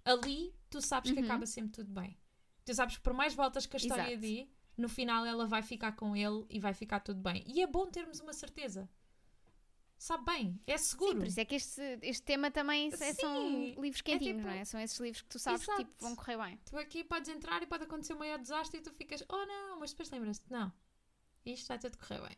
[0.06, 1.26] ali tu sabes que Uhum.
[1.26, 2.18] acaba sempre tudo bem.
[2.64, 4.22] Tu sabes que por mais voltas que a história Exato.
[4.22, 7.44] dê, no final ela vai ficar com ele e vai ficar tudo bem.
[7.48, 8.90] E é bom termos uma certeza.
[9.98, 11.14] Sabe bem, é seguro.
[11.14, 14.48] Sim, por isso é que este, este tema também é- são livros é quentinhos, tipo-
[14.48, 14.66] não é?
[14.66, 15.96] São esses livros que tu sabes que tipo, Exato.
[16.04, 16.60] vão correr bem.
[16.66, 19.80] Tu aqui podes entrar e pode acontecer um maior desastre e tu ficas, oh não,
[19.80, 20.72] mas depois lembras-te, não,
[21.46, 22.38] isto vai tudo correr bem.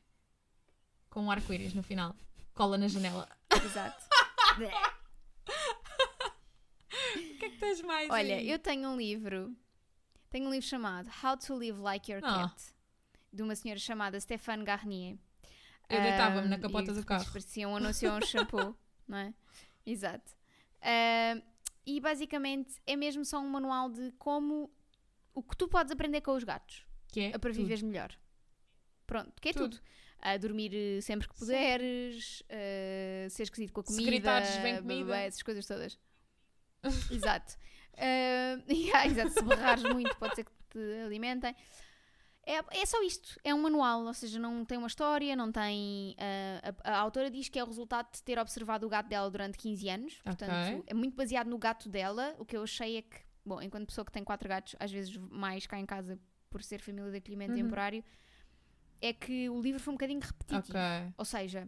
[1.09, 2.15] Com um arco-íris no final.
[2.53, 3.27] Cola na janela.
[3.65, 4.05] Exato.
[7.15, 8.09] O que é que tens mais?
[8.09, 8.49] Olha, aí?
[8.49, 9.55] eu tenho um livro,
[10.29, 12.49] tenho um livro chamado How to Live Like Your Ah.
[12.49, 12.63] Cat,
[13.31, 15.17] de uma senhora chamada Stéphane Garnier.
[15.89, 17.25] Eu deitava-me na Ahm, capota do carro.
[17.31, 18.75] Parecia um anúncio a um shampoo,
[19.07, 19.33] não é?
[19.85, 20.33] Exato.
[20.81, 21.41] Ahm,
[21.85, 24.69] e basicamente é mesmo só um manual de como
[25.33, 27.61] o que tu podes aprender com os gatos Que é para tudo.
[27.61, 28.11] viveres melhor.
[29.05, 29.77] Pronto, que é Tudo.
[29.77, 29.81] tudo.
[30.19, 35.05] A dormir sempre que puderes, eh, ser esquisito com a comida, gritares, vem comida.
[35.05, 35.97] babá, essas coisas todas.
[37.11, 37.55] exato.
[37.99, 39.31] Eh, yeah, exato.
[39.31, 41.55] Se berrares muito, pode ser que te alimentem.
[42.45, 43.39] É, é só isto.
[43.43, 46.13] É um manual, ou seja, não tem uma história, não tem.
[46.17, 49.29] eh, a, a autora diz que é o resultado de ter observado o gato dela
[49.31, 50.13] durante 15 anos.
[50.23, 50.83] Portanto, Ok.
[50.85, 52.35] é muito baseado no gato dela.
[52.37, 55.17] O que eu achei é que, bom, enquanto pessoa que tem quatro gatos, às vezes
[55.17, 56.19] mais cá em casa
[56.51, 57.63] por ser família de acolhimento Uhum.
[57.63, 58.03] temporário,
[59.01, 60.77] é que o livro foi um bocadinho repetitivo.
[60.77, 61.13] Ok.
[61.17, 61.67] Ou seja,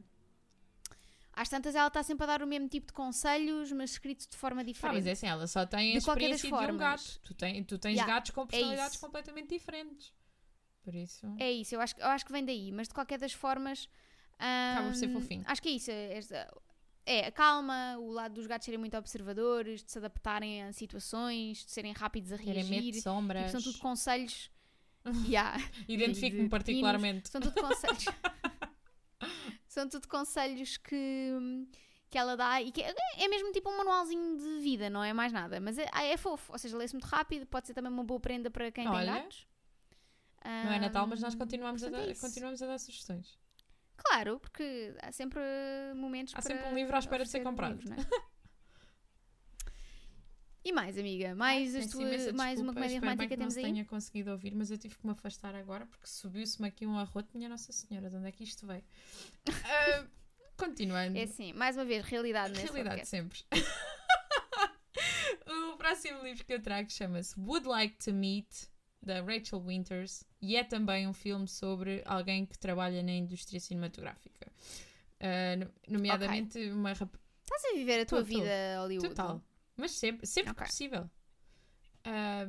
[1.42, 4.36] às tantas ela está sempre a dar o mesmo tipo de conselhos, mas escrito de
[4.38, 4.96] forma Ah, diferente.
[4.96, 7.20] mas é assim, ela só tem De a qualquer das experiência de um gato.
[7.22, 9.06] Tu, tem, tu tens Yeah, gatos com personalidades isso.
[9.06, 10.14] completamente diferentes.
[10.84, 11.26] Por isso.
[11.38, 13.88] É isso, eu acho, que- eu acho que vem daí, mas de qualquer das formas.
[14.38, 15.44] Acaba por ser hum, fofinho.
[15.46, 15.92] Acho que é isso.
[15.92, 16.20] É,
[17.06, 21.66] é a calma, o lado dos gatos serem muito observadores, de se adaptarem a situações,
[21.66, 22.82] de serem rápidos a Terem medo reagir.
[22.84, 23.52] de Tipo, sombras.
[23.52, 24.50] são tudo conselhos.
[25.28, 25.58] Yeah.
[25.88, 27.30] Identifico-me de particularmente.
[27.30, 28.06] São tudo conselhos.
[29.70, 31.68] São tudo conselhos que,
[32.10, 35.14] que ela dá e que é é mesmo tipo um manualzinho de vida, não é
[35.14, 35.60] mais nada.
[35.60, 38.50] Mas é, é fofo, ou seja, lê-se muito rápido, pode ser também uma boa prenda
[38.50, 39.48] para quem Olha, tem gatos.
[40.44, 42.20] Não é Natal, mas nós continuamos, a é dar, isso.
[42.20, 43.38] continuamos a dar sugestões.
[43.96, 45.40] Claro, porque há sempre
[45.96, 47.74] momentos Há para sempre um livro à espera de ser comprado.
[47.74, 48.00] livros, não é?
[50.64, 51.34] E mais, amiga?
[51.36, 53.64] Mais, Peço tuas- imensa mais uma desculpa, comédia espero bem romântica que não temos aí?
[53.64, 57.30] tenha conseguido ouvir, mas eu tive que me afastar agora porque subiu-se-me aqui um arroto,
[57.34, 58.84] minha Nossa Senhora, de onde é que isto veio?
[59.66, 60.06] Ah,
[60.58, 61.18] continuando.
[61.18, 63.40] É assim, mais uma vez, realidade nesse Realidade sempre.
[65.74, 68.68] o próximo livro que eu trago chama-se Would Like to Meet,
[69.02, 74.52] da Rachel Winters, e é também um filme sobre alguém que trabalha na indústria cinematográfica.
[75.22, 77.10] Ah, no- nomeadamente uma rap...
[77.44, 79.08] Estás a viver a tua vida Hollywood?
[79.10, 79.42] Total.
[79.80, 80.64] Mas sempre, sempre Ok.
[80.64, 81.10] que possível.
[82.04, 82.48] Ah,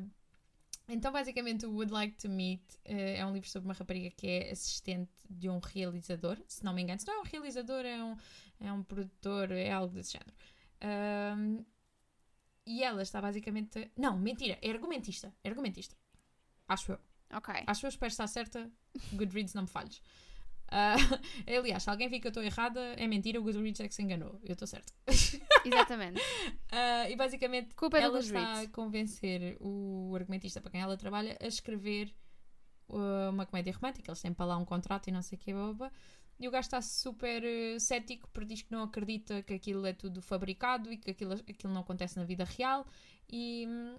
[0.88, 4.26] então, basicamente, o Would Like to Meet eh, é um livro sobre uma rapariga que
[4.26, 6.98] é assistente de um realizador, se não me engano.
[6.98, 8.16] Se não é um realizador, é um,
[8.58, 10.32] é um produtor, é algo desse género.
[10.80, 11.64] Ahm,
[12.66, 13.90] e ela está basicamente.
[13.96, 15.32] Não, mentira, é argumentista.
[15.44, 15.94] É argumentista.
[16.68, 16.98] Acho eu.
[17.32, 17.54] Ok.
[17.66, 18.68] Acho eu, espero estar certa.
[19.12, 20.02] Goodreads, não me falhes.
[20.70, 20.94] Ah,
[21.46, 24.02] aliás, se alguém vir que eu estou errada, é mentira, o Goodreads é que se
[24.02, 24.40] enganou.
[24.44, 24.92] Eu estou certa.
[25.64, 26.20] Exatamente.
[26.70, 31.37] Ah, e basicamente Culpa é ela está a convencer o argumentista para quem ela trabalha
[31.40, 32.14] a escrever
[32.88, 34.11] uh, uma comédia romântica.
[34.11, 35.92] Eles têm para lá um contrato e não sei o que, boba.
[36.38, 39.92] E o gajo está super uh, cético porque diz que não acredita que aquilo é
[39.92, 42.87] tudo fabricado e que aquilo, aquilo não acontece na vida real.
[43.28, 43.96] E, hum,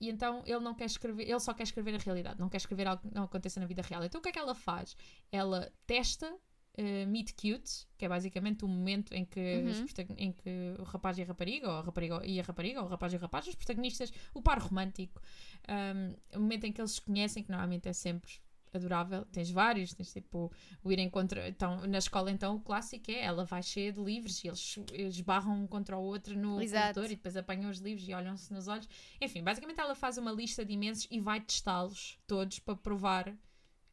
[0.00, 2.86] e então ele não quer escrever, ele só quer escrever a realidade, não quer escrever
[2.86, 4.04] algo que não aconteça na vida real.
[4.04, 4.96] Então o que é que ela faz?
[5.32, 10.14] Ela testa uh, Meet Cute, que é basicamente o momento em que, Uhum.
[10.18, 12.88] em que o rapaz e a rapariga, ou a rapariga e a rapariga, ou o
[12.90, 15.20] rapaz e o rapaz, os protagonistas, o par romântico,
[15.68, 18.32] um, o momento em que eles se conhecem, que normalmente é sempre
[18.72, 19.24] adorável.
[19.26, 20.52] Tens vários, tens tipo
[20.82, 21.48] o ir em contra.
[21.48, 24.76] Então, na escola, então, o clássico é ela vai cheia de livros e eles
[25.14, 27.04] esbarram um contra o outro no Exato.
[27.04, 28.88] e depois apanham os livros e olham-se nos olhos.
[29.20, 33.34] Enfim, basicamente ela faz uma lista de imensos e vai testá-los todos para provar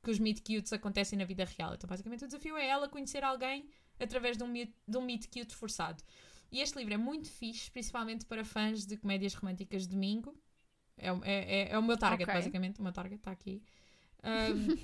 [0.04, 1.74] que os meet cutes acontecem na vida real.
[1.76, 5.28] Então, basicamente, o desafio é ela conhecer alguém através de um meet, de um meet
[5.28, 6.04] cute forçado.
[6.52, 10.38] E este livro é muito fixe, principalmente para fãs de comédias românticas de domingo.
[10.98, 12.34] É, o- é, é, é o meu target, Ok.
[12.36, 12.80] basicamente.
[12.80, 13.64] O meu target está aqui.
[14.24, 14.78] Ahm,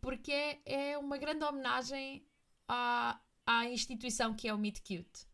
[0.00, 2.24] porque é, é uma grande homenagem
[2.68, 5.26] à, à instituição que é o Meet Cute.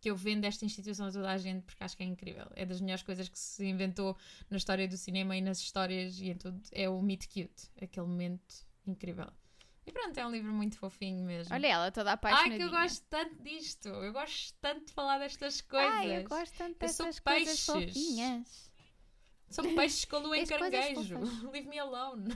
[0.00, 2.46] Que eu vendo esta instituição a toda a gente porque acho que é incrível.
[2.54, 4.16] É das melhores coisas que se inventou
[4.50, 6.60] na história do cinema e nas histórias e em tudo.
[6.72, 7.70] É o Meet Cute.
[7.80, 9.32] Aquele momento incrível.
[9.86, 11.54] E pronto, é um livro muito fofinho mesmo.
[11.54, 12.56] Olha ela, toda Ai, apaixonadinha.
[12.56, 13.88] que eu gosto tanto disto.
[13.88, 15.92] Eu gosto tanto de falar destas coisas.
[15.92, 17.66] Ai, eu gosto tanto dessas coisas peixes.
[17.66, 18.72] fofinhas.
[19.50, 21.18] São peixes com lua em caranguejo.
[21.52, 22.34] Leave me alone.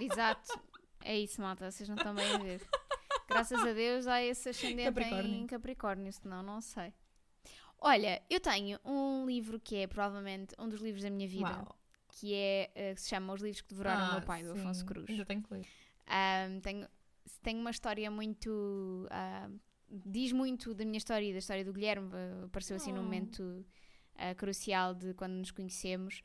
[0.00, 0.60] Exato.
[1.04, 1.70] É isso, malta.
[1.70, 2.60] Vocês não estão bem a ver.
[3.28, 5.32] Graças a Deus há esse ascendente Capricórnio.
[5.34, 6.92] em Capricórnio, senão não sei.
[7.78, 11.76] Olha, eu tenho um livro que é provavelmente um dos livros da minha vida, Uau.
[12.08, 14.52] que é eh, que se chama Os Livros que Devoraram o Ah, Meu Pai, do
[14.52, 14.60] sim.
[14.60, 15.08] Afonso Cruz.
[15.08, 15.66] Ainda tenho que ler.
[16.06, 16.88] Ahm, tenho,
[17.42, 19.06] tenho uma história muito.
[19.10, 19.56] ahm,
[19.88, 22.10] diz muito da minha história e da história do Guilherme.
[22.44, 23.04] Apareceu assim num Oh.
[23.04, 23.64] momento
[24.16, 26.22] ah, crucial de quando nos conhecemos.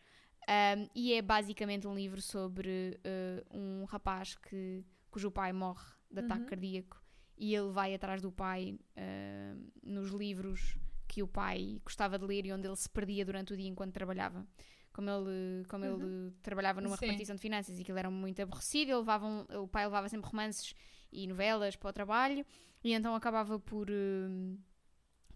[0.47, 6.19] Ahm, e é basicamente um livro sobre eh, um rapaz que, cujo pai morre de
[6.19, 6.49] ataque Uhum.
[6.49, 7.01] cardíaco
[7.37, 10.75] e ele vai atrás do pai ahm, nos livros
[11.07, 13.93] que o pai gostava de ler e onde ele se perdia durante o dia enquanto
[13.93, 14.45] trabalhava.
[14.93, 17.05] Como ele, como ele trabalhava numa Sim.
[17.07, 20.73] repartição de finanças e aquilo era muito aborrecido, levava um- o pai levava sempre romances
[21.11, 22.45] e novelas para o trabalho
[22.83, 24.57] e então acabava por, hum,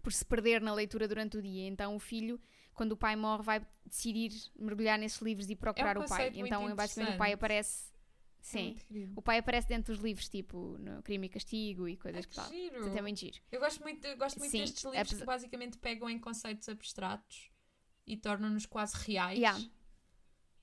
[0.02, 1.66] por se perder na leitura durante o dia.
[1.68, 2.40] Então o filho,
[2.74, 6.08] quando o pai morre, vai decidir mergulhar nesses livros e procurar o pai.
[6.08, 7.90] conceito muito Então basicamente o pai aparece.
[7.90, 8.74] É Sim.
[8.88, 9.12] querido.
[9.16, 12.28] O pai aparece dentro dos livros, tipo, no Crime e Castigo e coisas Ai, que
[12.30, 12.48] que tal.
[12.48, 12.74] giro.
[12.76, 13.36] Portanto, é muito giro.
[13.52, 16.66] Eu gosto muito, eu gosto muito Sim, destes livros apesar- que basicamente pegam em conceitos
[16.68, 17.50] abstratos
[18.06, 19.38] e tornam-nos quase reais.
[19.38, 19.62] Yeah.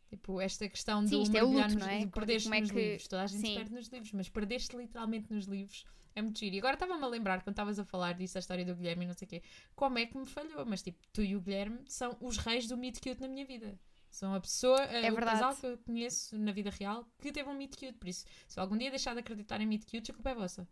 [0.09, 2.05] Tipo, esta questão Sim, do isto é o mergulhar luto, nos não é?
[2.07, 3.07] perdeste Como é nos que- livros.
[3.09, 3.55] Toda a gente se Sim.
[3.55, 5.85] perde nos livros, mas perdeste literalmente nos livros.
[6.17, 6.55] É muito giro.
[6.55, 9.07] E agora estava-me a lembrar, quando estavas a falar disso, a história do Guilherme e
[9.07, 9.43] não sei o quê,
[9.75, 10.65] como é que me falhou.
[10.65, 13.79] Mas tipo, tu e o Guilherme são os reis do meet cute na minha vida.
[14.09, 15.39] São a pessoa, é o verdade.
[15.39, 17.93] casal que eu conheço na vida real que teve um meet cute.
[17.93, 20.67] Por isso, se algum dia deixar de acreditar em meet cute, a culpa é vossa.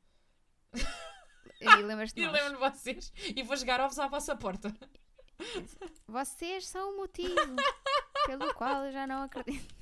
[1.62, 4.74] E lembras-te E lembro-me de vocês e vou jogar ovos à vossa porta.
[6.08, 7.36] Vocês são o motivo
[8.26, 9.76] pelo qual eu já não acredito.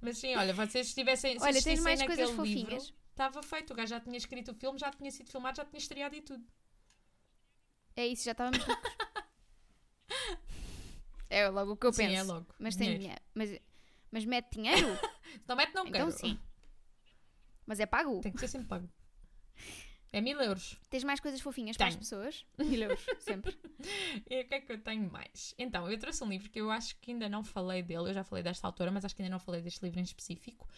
[0.00, 1.38] Mas sim, olha, vocês estivessem.
[1.38, 2.94] se Olha, tens mais coisas naquele livro, fofinhas.
[3.14, 5.78] Estava feito, o gajo já tinha escrito o filme, já tinha sido filmado, já tinha
[5.78, 6.44] estreado e tudo.
[7.94, 8.90] É isso, já estávamos ricos.
[11.30, 12.16] É logo o que eu sim, penso.
[12.16, 12.52] é logo.
[12.58, 13.20] Mas tem dinheiro.
[13.32, 13.60] Mas,
[14.10, 14.88] mas mete dinheiro?
[15.46, 16.10] Não mete, não então quero.
[16.10, 16.38] sim.
[17.66, 18.20] Mas é pago?
[18.20, 18.88] Tem que ser sempre pago.
[20.14, 20.78] É mil euros.
[20.88, 22.02] Tens mais coisas fofinhas para as Tenho.
[22.04, 22.46] pessoas?
[22.56, 23.58] Mil euros, sempre.
[24.30, 25.52] E o que é que eu tenho mais?
[25.58, 28.22] Então, eu trouxe um livro que eu acho que ainda não falei dele, eu já
[28.22, 30.68] falei desta autora, mas acho que ainda não falei deste livro em específico,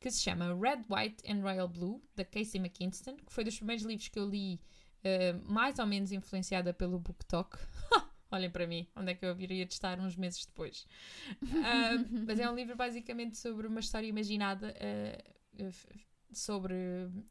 [0.00, 3.84] que se chama Red, White and Royal Blue, da Casey McKinston, que foi dos primeiros
[3.84, 4.58] livros que eu li,
[5.04, 7.58] eh, mais ou menos influenciada pelo BookTok.
[8.32, 10.86] Olhem para mim, onde é que eu viria de estar uns meses depois.
[11.62, 15.22] Ah, mas é um livro basicamente sobre uma história imaginada eh,
[16.38, 16.74] sobre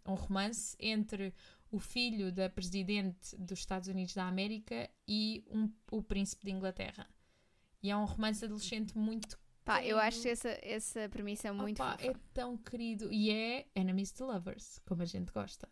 [0.05, 1.33] um romance entre
[1.71, 7.07] o filho da presidente dos Estados Unidos da América e um- o príncipe de Inglaterra.
[7.83, 9.37] E é um romance adolescente muito.
[9.63, 9.99] Pá, eu Querido.
[9.99, 12.07] acho essa, essa premissa muito Opa, fofa.
[12.11, 13.11] é tão querido.
[13.11, 15.67] E é enemies to lovers, como a gente gosta.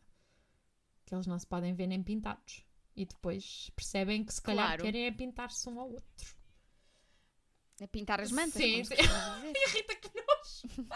[1.05, 2.65] Que eles não se podem ver nem pintados.
[2.95, 4.83] E depois percebem que se calhar Claro.
[4.83, 6.35] querem é pintar-se um ao outro.
[7.79, 8.95] É pintar as mantas, Sim, sim.
[8.95, 9.53] costuma dizer.
[9.57, 10.87] E a Rita, que nojo!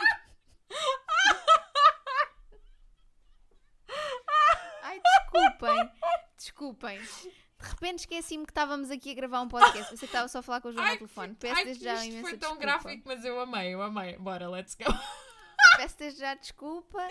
[4.84, 5.00] Ai,
[5.41, 5.91] desculpem.
[6.38, 7.00] Desculpem.
[7.60, 9.95] De repente esqueci-me que estávamos aqui a gravar um podcast.
[9.97, 11.36] Você estava só a falar com o João no telefone.
[11.36, 12.62] Peço desde já imensa foi tão desculpa.
[12.62, 14.15] gráfico, mas eu amei, eu amei.
[14.17, 14.86] Bora, let's go.
[15.78, 17.06] Peço desde já desculpa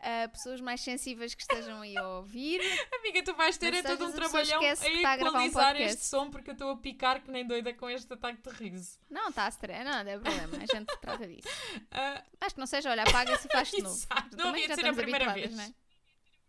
[0.00, 2.60] a pessoas mais sensíveis que estejam aí a ouvir.
[2.98, 5.46] Amiga, tu vais ter é todo um a trabalhão a que está a gravar um
[5.46, 8.50] equalizar este som porque eu estou a picar que nem doida com este ataque de
[8.56, 8.98] riso.
[9.10, 10.56] Não, está a estrear, não, não é problema.
[10.56, 11.48] A gente trata disso.
[12.40, 14.06] Acho que não seja, olha, apaga-se e faz de novo.
[14.32, 15.54] Não Também havia já de ser a primeira vez.
[15.54, 15.74] não é?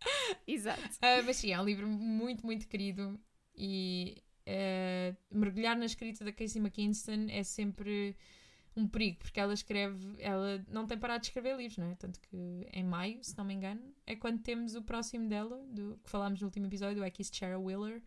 [0.47, 0.81] Exato.
[1.01, 3.19] ah, mas sim, é um livro muito, muito querido
[3.55, 8.15] e ah, mergulhar na escrita da Casey McKinston é sempre
[8.75, 11.95] um perigo, porque ela escreve, ela não tem parado de escrever livros, não é?
[11.95, 15.99] Tanto que em maio, se não me engano, é quando temos o próximo dela, do,
[16.03, 18.01] que falámos no último episódio, é Kiss Sarah Wheeler.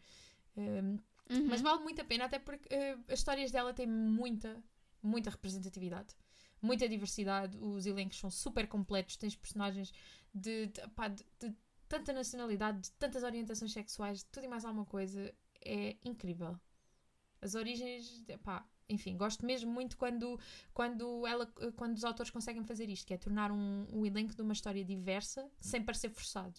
[0.57, 0.99] Um,
[1.31, 1.47] Uhum.
[1.47, 4.63] Mas vale muito a pena, até porque eh, as histórias dela têm muita,
[5.03, 6.15] muita representatividade,
[6.61, 7.57] muita diversidade.
[7.59, 9.95] Os elencos são super completos, tens personagens
[10.35, 11.55] de, de, pá, de- de
[11.93, 15.33] tanta nacionalidade, de tantas orientações sexuais, de tudo e mais alguma coisa.
[15.65, 16.59] É incrível.
[17.41, 20.39] As origens, pá, enfim, gosto mesmo muito quando,
[20.73, 24.43] quando, ela, quando os autores conseguem fazer isto, que é tornar um, um elenco de
[24.43, 26.59] uma história diversa sem parecer forçado.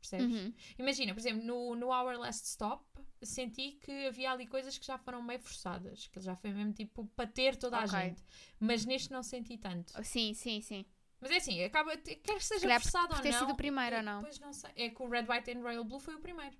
[0.00, 0.36] Percebes?
[0.36, 0.54] Uhum.
[0.78, 2.84] Imagina, por exemplo, no, no Our Last Stop,
[3.22, 7.06] senti que havia ali coisas que já foram meio forçadas, que já foi mesmo tipo
[7.16, 7.98] para ter toda a Ok.
[7.98, 8.22] gente.
[8.60, 9.92] Mas neste não senti tanto.
[10.04, 10.84] Sim, sim, sim.
[11.20, 13.38] Mas é assim, acaba, quer que seja calhar forçado por ou ter não.
[13.40, 14.20] sido o primeiro ou não.
[14.22, 14.70] Pois não sei.
[14.76, 16.56] É que o Red, White and Royal Blue foi o primeiro.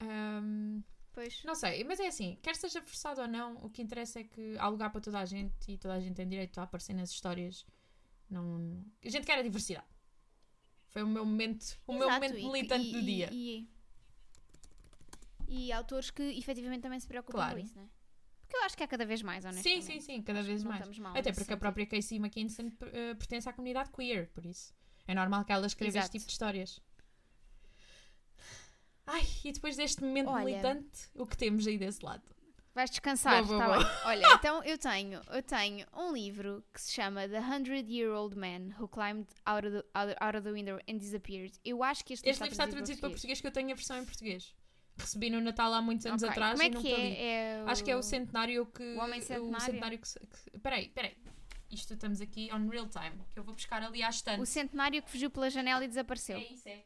[0.00, 1.42] Ahm, Pois.
[1.44, 4.56] não sei, mas é assim, quer seja forçado ou não, o que interessa é que
[4.58, 7.10] há lugar para toda a gente e toda a gente tem direito a aparecer nas
[7.10, 7.66] histórias.
[8.30, 8.82] Não...
[9.04, 9.86] A gente quer a diversidade.
[10.88, 13.28] Foi o meu momento, o meu Exato, momento e- militante e- do e- dia.
[13.32, 13.68] E,
[15.48, 17.54] e autores que efetivamente também se preocupam Claro.
[17.54, 17.88] com isso, não é?
[18.52, 19.84] Porque eu acho que há cada vez mais, Sim, honestamente.
[19.86, 20.98] sim, sim, cada Acho vez que mais.
[20.98, 21.58] mal Até porque a sentido.
[21.58, 24.74] própria Casey McKinson eh, pertence à comunidade queer, por isso.
[25.08, 26.12] É normal que ela escreva este Exato.
[26.12, 26.80] tipo de histórias.
[29.06, 30.44] Ai, e depois deste momento Olha.
[30.44, 32.22] militante, o que temos aí desse lado?
[32.74, 33.86] Vais descansar, está bem.
[34.04, 38.36] Olha, então eu tenho, eu tenho um livro que se chama The Hundred Year Old
[38.36, 41.58] Man Who Climbed Out of the, out of the Window and Disappeared.
[41.64, 43.98] Eu acho que este, Este livro está traduzido para português, que eu tenho a versão
[43.98, 44.54] em português.
[44.98, 46.30] Recebi no Natal há muitos anos Ok.
[46.30, 47.22] atrás Como é que é?
[47.24, 48.82] é Acho que é o centenário que.
[48.94, 49.98] O Homem Centenário?
[49.98, 50.06] que.
[50.08, 51.16] se- que peraí, peraí.
[51.70, 53.16] Isto estamos aqui on real time.
[53.30, 54.40] Que eu vou buscar ali à estante.
[54.42, 56.36] O centenário que fugiu pela janela e desapareceu.
[56.38, 56.84] É isso, é.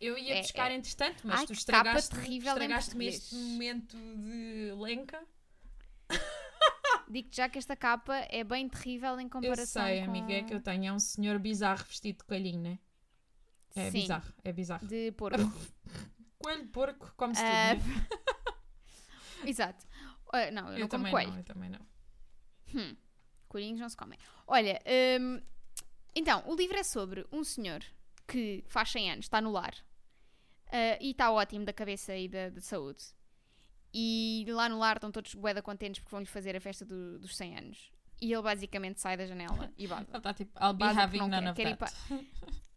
[0.00, 0.74] Eu ia É, buscar é.
[0.74, 5.24] entretanto, mas Ai, tu que capa estragaste, estragaste-me este momento de lenca.
[7.08, 10.10] Digo-te já que esta capa é bem terrível em Eu comparação sei, com...
[10.10, 10.84] amiga, é que eu tenho.
[10.86, 12.78] É um senhor bizarro vestido de coelhinho, né?
[13.74, 14.00] É Sim.
[14.02, 14.86] bizarro, é bizarro.
[14.86, 15.38] De porco.
[16.40, 18.06] Coelho, porco, come-se Ah, tudo, né?
[19.44, 19.86] Exato.
[20.32, 21.30] Ah, não, eu, Eu não como também coelho.
[21.30, 21.80] não, eu também não.
[22.74, 22.96] Hum,
[23.48, 24.18] coelhinhos não se comem.
[24.46, 24.80] Olha,
[25.20, 25.40] hum,
[26.14, 27.82] então, o livro é sobre um senhor
[28.26, 29.74] que faz 100 anos, está no lar
[30.70, 33.02] ah, e está ótimo da cabeça e da, da saúde.
[33.92, 37.36] E lá no lar estão todos bué contentes porque vão-lhe fazer a festa do- dos
[37.36, 37.90] 100 anos.
[38.20, 40.06] E ele basicamente sai da janela e vaza.
[40.10, 41.94] Ele está tipo, I'll be having none quer, of quer that.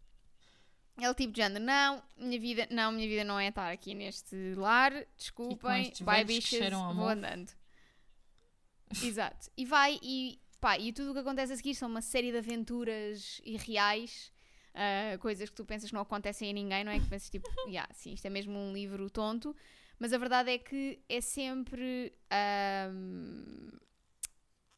[1.04, 4.54] Ele tipo de género, não, minha vida, não, minha vida não é estar aqui neste
[4.56, 7.52] lar, desculpem, vai bichas, vou mofo." andando.
[9.04, 9.50] Exato.
[9.58, 12.38] E vai e pá, e tudo o que acontece a seguir são uma série de
[12.38, 14.32] aventuras irreais,
[14.76, 17.00] ah, coisas que tu pensas que não acontecem a ninguém, não é?
[17.00, 19.56] Que pensas tipo, yeah, sim, isto é mesmo um livro tonto,
[19.98, 22.14] mas a verdade é que é sempre.
[22.30, 23.70] ahm,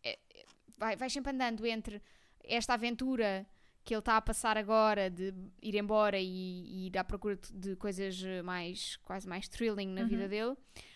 [0.04, 0.46] é- é-
[0.78, 2.02] vai, vai sempre andando entre
[2.44, 3.46] esta aventura
[3.84, 7.76] que ele está a passar agora de ir embora e, e ir à procura de,
[7.76, 10.08] coisas mais quase mais thrilling na Uhum.
[10.08, 10.56] vida dele,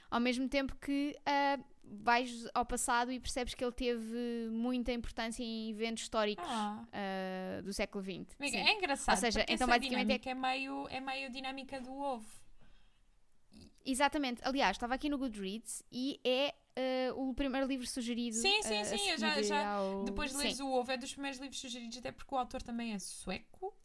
[0.09, 5.43] ao mesmo tempo que ah, vais ao passado e percebes que ele teve muita importância
[5.43, 6.85] em eventos históricos Ah.
[6.93, 8.35] ah, do século XX.
[8.39, 9.15] Amiga, é engraçado.
[9.15, 12.25] Ou seja, então basicamente é- é meio, é meio dinâmica do ovo.
[13.85, 14.41] Exatamente.
[14.43, 18.35] Aliás, estava aqui no Goodreads e é ah, o primeiro livro sugerido.
[18.37, 21.11] Sim, sim, a sim, eu já- já- ao- Depois de leres o ovo, é dos
[21.13, 23.75] primeiros livros sugeridos, até porque o autor também é sueco.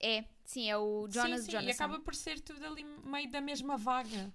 [0.00, 1.68] É, sim, é o Jonas sim, sim, Jonasson.
[1.68, 4.34] E acaba por ser tudo ali meio da mesma vaga.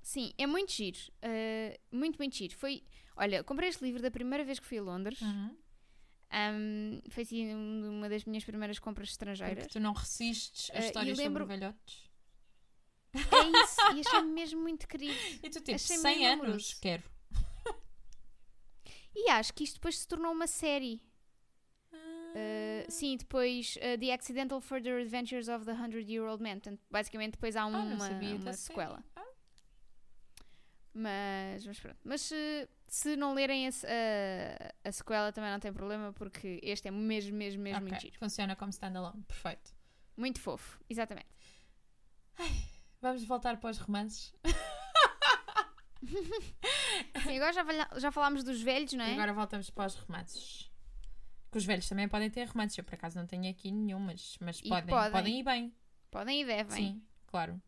[0.00, 0.98] Sim, é muito giro.
[1.22, 2.56] uh, muito, muito giro.
[2.56, 2.82] Foi,
[3.16, 5.20] olha, comprei este livro da primeira vez que fui a Londres.
[5.20, 5.56] Uhum.
[6.34, 9.64] Um, foi assim um- uma das minhas primeiras compras estrangeiras.
[9.64, 11.74] Porque tu não resistes e histórias lembro- sobre.
[13.14, 15.14] É isso, e achei mesmo muito querido.
[15.42, 16.76] E tu tipo, Achei 100 mesmo anos, amoroso.
[16.80, 17.02] quero.
[19.14, 21.02] E acho que isto depois se tornou uma série.
[21.92, 26.52] Uh, sim, depois uh, The Accidental Further Adventures of the Hundred Year Old Man.
[26.54, 29.04] Portanto, basicamente depois há Ah, uma, uma sequela.
[29.14, 29.22] Ah,
[30.94, 31.98] Mas, mas pronto.
[32.02, 36.88] Mas se, se não lerem a, a, a sequela também não tem problema, porque este
[36.88, 38.18] é mesmo, mesmo, mesmo ok, muito giro.
[38.18, 39.74] Funciona como standalone, perfeito.
[40.16, 41.28] Muito fofo, exatamente.
[43.02, 44.32] Vamos voltar para os romances.
[47.24, 47.64] Sim, agora já,
[47.98, 49.10] já falámos dos velhos, não é?
[49.10, 50.70] E agora voltamos para os romances.
[51.50, 52.78] Que os velhos também podem ter romances.
[52.78, 55.10] Eu por acaso não tenho aqui nenhum, mas, mas podem, podem.
[55.10, 55.74] podem ir bem.
[56.12, 56.76] Podem e devem.
[56.76, 57.60] Sim, claro.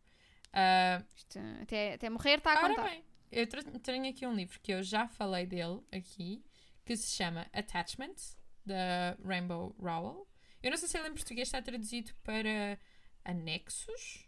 [0.53, 2.89] Ah, Isto, até, até morrer está a ora contar.
[2.89, 3.45] bem, eu
[3.81, 6.45] tenho aqui um livro que eu já falei dele aqui,
[6.85, 8.15] que se chama Attachment,
[8.65, 10.25] da Rainbow Rowell.
[10.63, 12.79] Eu não sei se ele em português está traduzido para
[13.25, 14.25] anexos.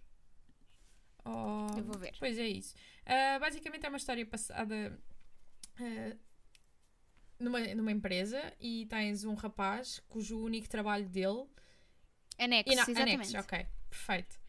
[1.27, 1.77] Ou...
[1.77, 2.13] Eu vou ver.
[2.19, 2.75] Pois é isso.
[3.05, 4.99] Ah, basicamente é uma história passada
[5.79, 6.15] ah,
[7.39, 11.45] numa, numa empresa e tens um rapaz cujo único trabalho dele
[12.37, 13.13] Anexo, na- exatamente.
[13.15, 14.39] anexo, ok, perfeito.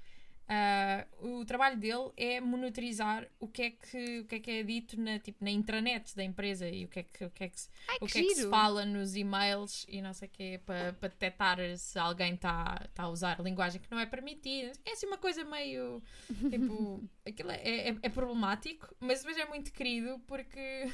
[0.49, 4.63] Ah, o trabalho dele é monitorizar o que é que, o que, é, que é
[4.63, 7.49] dito na, tipo, na intranet da empresa e o que é que, o que, é
[7.49, 10.29] que, se, Ai, o que que, é que se fala nos e-mails e não sei
[10.29, 14.07] o quê para para detectar se alguém está tá a usar linguagem que não é
[14.07, 14.73] permitida.
[14.85, 16.03] É assim uma coisa meio.
[16.49, 20.91] Tipo, aquilo é, é, é problemático, mas depois é muito querido porque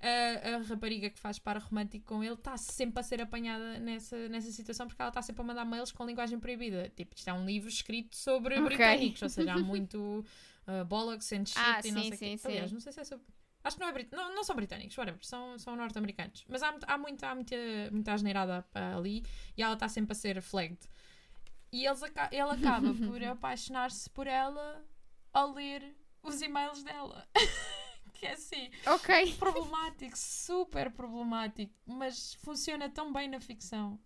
[0.00, 4.28] a, a rapariga que faz par romântico com ele está sempre a ser apanhada nessa,
[4.28, 6.90] nessa situação porque ela está sempre a mandar mails com linguagem proibida.
[6.96, 8.56] Tipo, isto é um livro escrito sobre
[8.96, 10.24] Britânicos, ou seja, há muito
[10.66, 12.38] uh, bollocks and shit Ah, e não sim, sei o quê.
[12.38, 12.74] sim, Aliás, sim.
[12.74, 13.26] não sei se é sobre.
[13.64, 14.12] Acho que não, é brit...
[14.14, 16.44] não, não são britânicos, whatever, são, são norte-americanos.
[16.48, 17.56] Mas há, há, muita, há muita,
[17.90, 19.24] muita asneirada ali
[19.56, 20.78] e ela está sempre a ser flagged.
[21.72, 24.84] E eles ele acaba por apaixonar-se por ela
[25.32, 27.26] ao ler os e-mails dela.
[28.14, 29.34] que é assim, Ok.
[29.34, 33.98] problemático, super problemático, mas funciona tão bem na ficção.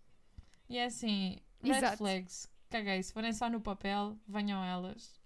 [0.69, 1.99] E é assim, red Exato.
[1.99, 5.21] flags, caguei, se forem só no papel, venham elas.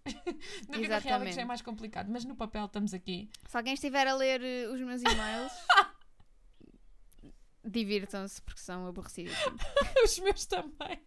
[0.68, 3.30] na vida real é que já é mais complicado, mas no papel estamos aqui.
[3.46, 5.52] Se alguém estiver a ler eh, os meus e-mails,
[7.64, 9.34] divirtam-se porque são aborrecidos.
[10.04, 11.00] Os meus também.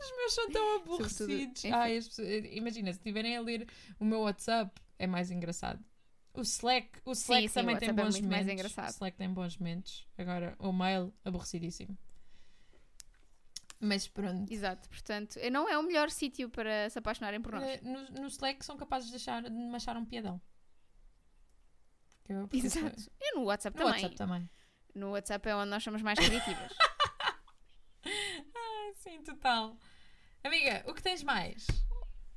[0.00, 1.64] Os meus são tão aborrecidos.
[1.66, 3.66] Ai, as pessoas- imagina, se estiverem a ler
[3.98, 5.82] o meu WhatsApp, é mais engraçado.
[6.34, 8.76] O Slack, o Slack sim, também o tem é bons mais momentos.
[8.76, 10.06] O Slack tem bons momentos.
[10.18, 11.96] Agora, o mail, aborrecidíssimo.
[13.86, 14.50] Mas pronto.
[14.52, 17.64] Exato, portanto, não é o melhor sítio para se apaixonarem por nós.
[17.64, 20.40] Eh, No, no Slack são capazes de, deixar, de me achar um piadão.
[22.18, 23.10] Porque eu- porque eu Exato.
[23.20, 23.94] E no WhatsApp No também.
[24.02, 24.50] WhatsApp também.
[24.94, 26.72] No WhatsApp é onde nós somos mais criativas.
[28.04, 29.76] Ai, sim, total.
[30.42, 31.66] Amiga, o que tens mais?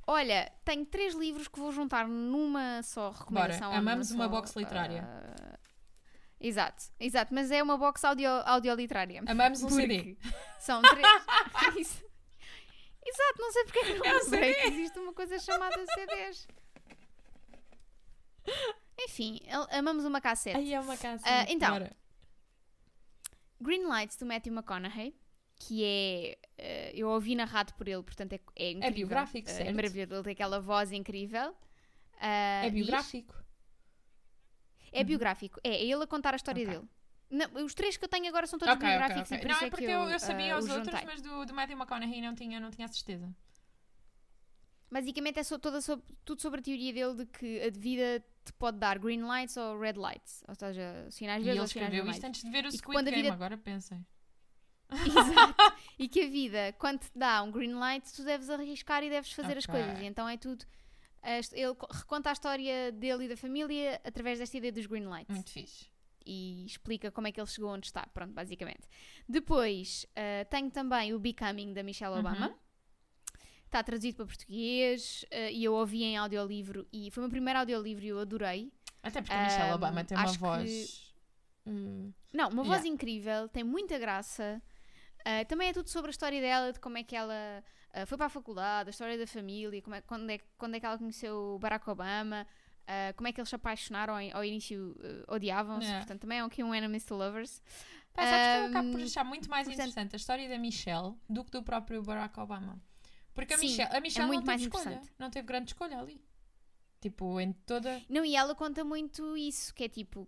[0.06, 3.68] Olha, tenho três livros que vou juntar numa só recomendação.
[3.68, 5.02] Bora, amamos uma só, box literária.
[5.06, 5.58] ah,
[6.40, 9.22] Exato, exato, mas é uma box audio, audioliterária.
[9.26, 10.16] Amamos um CD.
[10.60, 11.06] São três.
[11.78, 12.04] Isso.
[13.04, 16.46] Exato, não sei porque é que não É lembrei que existe uma coisa chamada CDs.
[19.00, 19.40] Enfim,
[19.70, 20.56] amamos uma cassete.
[20.56, 21.22] Aí é uma casa.
[21.26, 21.70] Ah, então.
[21.72, 21.96] Bora.
[23.60, 25.14] Green Lights do Matthew McConaughey,
[25.56, 26.38] que é.
[26.58, 28.94] eh, eu ouvi narrado por ele, portanto é, é incrível.
[28.94, 29.68] biográfico, Eh, certo?
[29.68, 31.54] É maravilhoso, ele tem aquela voz incrível.
[32.20, 32.74] Ah, É diz?
[32.74, 33.34] biográfico.
[34.92, 36.72] É biográfico, é, é ele a contar a história Ok.
[36.74, 36.88] dele.
[37.30, 39.36] Não, os três que eu tenho agora são todos Ok, ok, biográficos ok.
[39.36, 41.20] e por Não, é é porque que eu, eu, sabia ah, os os outros, mas
[41.20, 43.28] do, do Matthew McConaughey não tinha, não tinha a certeza.
[44.90, 48.52] Basicamente é so- toda sobre- tudo sobre a teoria dele de que a vida te
[48.54, 51.68] pode dar green lights ou red lights, ou seja, sinais E verdes ele ou sinais
[51.68, 52.16] escreveu vermelhos.
[52.16, 54.06] isto antes de ver o E Squid Game, vida- agora pensem.
[54.90, 55.54] Exato.
[55.98, 59.32] E que a vida, quando te dá um green light, tu deves arriscar e deves
[59.32, 59.74] fazer as Ok.
[59.78, 60.00] coisas.
[60.00, 60.64] E então é tudo.
[61.52, 65.34] Ele co- reconta a história dele e da família através desta ideia dos green lights.
[65.34, 65.86] Muito fixe.
[66.30, 68.06] E explica como é que ele chegou onde está.
[68.12, 68.86] Pronto, basicamente.
[69.26, 72.20] Depois, ah, tenho também o Becoming da Michelle Uhum.
[72.20, 72.54] Obama.
[73.64, 76.86] Está traduzido para português ah, e eu ouvi em audiolivro.
[76.92, 78.70] E foi o meu primeiro audiolivro e eu adorei.
[79.02, 81.14] Até porque a Michelle Obama tem uma acho que- voz.
[81.66, 82.88] hum, Não, uma voz Yeah.
[82.88, 84.60] incrível, tem muita graça.
[85.24, 87.64] Ah, também é tudo sobre a história dela, de como é que ela
[87.94, 90.80] ah, foi para a faculdade, a história da família, como é, quando, é, quando é
[90.80, 92.46] que ela conheceu o Barack Obama,
[92.88, 94.96] ah, como é que eles se apaixonaram ao, início,
[95.28, 95.84] ah, odiavam-se.
[95.86, 96.04] Yeah.
[96.04, 97.62] Portanto, também é aqui um enemies to lovers.
[98.12, 101.14] Pá, sabes que eu acabo por achar muito mais portanto- interessante a história da Michelle
[101.28, 102.82] do que do próprio Barack Obama.
[103.34, 105.00] Porque a Sim, Michelle, a Michelle muito não mais teve escolha.
[105.18, 106.20] Não teve grande escolha ali.
[107.00, 108.02] Tipo, em toda.
[108.08, 110.26] Não, e ela conta muito isso, que é tipo.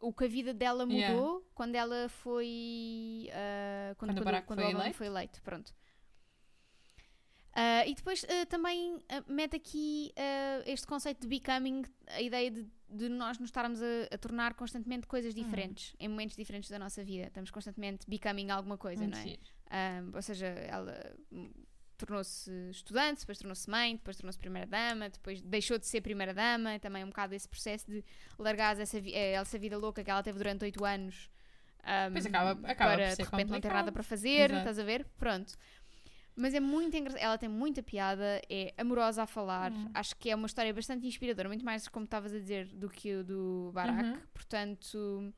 [0.00, 1.40] O que a vida dela mudou Yeah.
[1.54, 3.28] quando ela foi.
[3.32, 4.96] ah, Quando quando, Barack quando foi Obama eleito?
[4.98, 5.42] foi eleito.
[5.42, 5.74] Pronto.
[7.54, 10.12] Ah, e depois ah, também ah, mete aqui
[10.66, 15.06] este conceito de becoming, a ideia de, de nós nos estarmos a, a tornar constantemente
[15.06, 15.42] coisas Hum.
[15.42, 17.26] diferentes, em momentos diferentes da nossa vida.
[17.26, 20.00] Estamos constantemente becoming alguma coisa, Muito não é?
[20.02, 21.50] Um, ou seja, ela hum,
[21.96, 27.08] tornou-se estudante, depois tornou-se mãe, depois tornou-se primeira-dama, depois deixou de ser primeira-dama, também um
[27.08, 28.04] bocado esse processo de
[28.38, 31.30] largar essa, eh, essa vida louca que ela teve durante oito anos
[31.84, 33.72] um, acaba- acaba para de repente não ter complicado.
[33.72, 34.58] nada para fazer, Exato.
[34.58, 35.04] estás a ver?
[35.18, 35.54] Pronto.
[36.34, 39.90] Mas é muito engraçado, ela tem muita piada, é amorosa a falar, Hum.
[39.92, 43.14] acho que é uma história bastante inspiradora, muito mais como estavas a dizer do que
[43.16, 44.20] o do Barack, Uhum.
[44.32, 45.34] portanto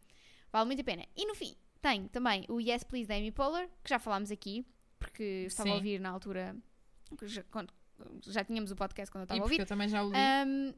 [0.53, 1.05] vale muito a pena.
[1.17, 4.65] E no fim, tem também o Yes Please da Amy Poehler, que já falámos aqui,
[4.99, 6.57] porque eu estava a ouvir na altura,
[7.23, 7.73] já, quando-
[8.23, 9.59] já tínhamos o podcast quando eu estava a ouvir.
[9.61, 10.17] eu também já o li.
[10.17, 10.75] Um,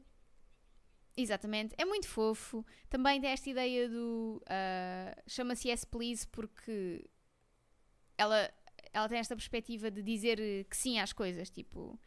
[1.15, 2.65] exatamente, é muito fofo.
[2.89, 4.41] Também tem esta ideia do.
[4.47, 7.07] ah, Chama-se Yes Please porque
[8.17, 8.49] ela,
[8.97, 11.99] ela tem esta perspectiva de dizer eh, que sim às coisas, tipo.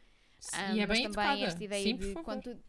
[0.53, 1.45] ah, e é mas bem também educada.
[1.45, 2.63] esta ideia Sim, de quando tu-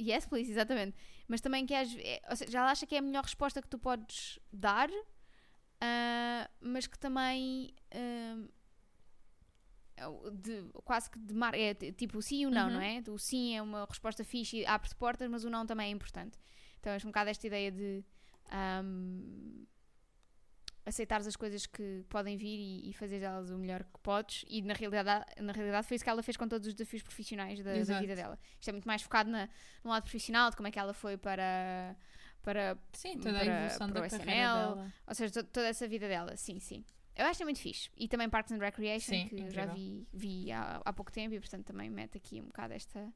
[0.00, 0.96] Yes, please, exatamente.
[1.26, 3.68] Mas também que às, é, ou seja, ela acha que é a melhor resposta que
[3.68, 4.88] tu podes dar,
[5.80, 7.74] ah, mas que também
[10.00, 12.74] ah, o de, quase que de mar, é tipo o sim e o não, Uhum.
[12.74, 13.02] não é?
[13.08, 16.38] O sim é uma resposta fixe e abre-te portas, mas o não também é importante.
[16.78, 18.04] Então é um bocado esta ideia de
[18.50, 19.64] ahm,
[20.88, 24.62] aceitares as coisas que podem vir e, e fazer delas o melhor que podes e
[24.62, 27.72] na realidade, na realidade foi isso que ela fez com todos os desafios profissionais da,
[27.84, 28.38] da vida dela.
[28.58, 29.48] Isto é muito mais focado na,
[29.84, 31.96] no lado profissional, de como é que ela foi para,
[32.42, 34.26] para Sim, toda a para- evolução para da SNL.
[34.26, 34.92] dela.
[35.06, 36.84] ou seja, to- toda essa vida dela, sim, sim.
[37.14, 37.90] Eu acho que é muito fixe.
[37.96, 39.74] E também Parks and Recreation, Sim, que eu já incrível.
[39.74, 43.12] vi, vi há, há pouco tempo e portanto também mete aqui um bocado esta,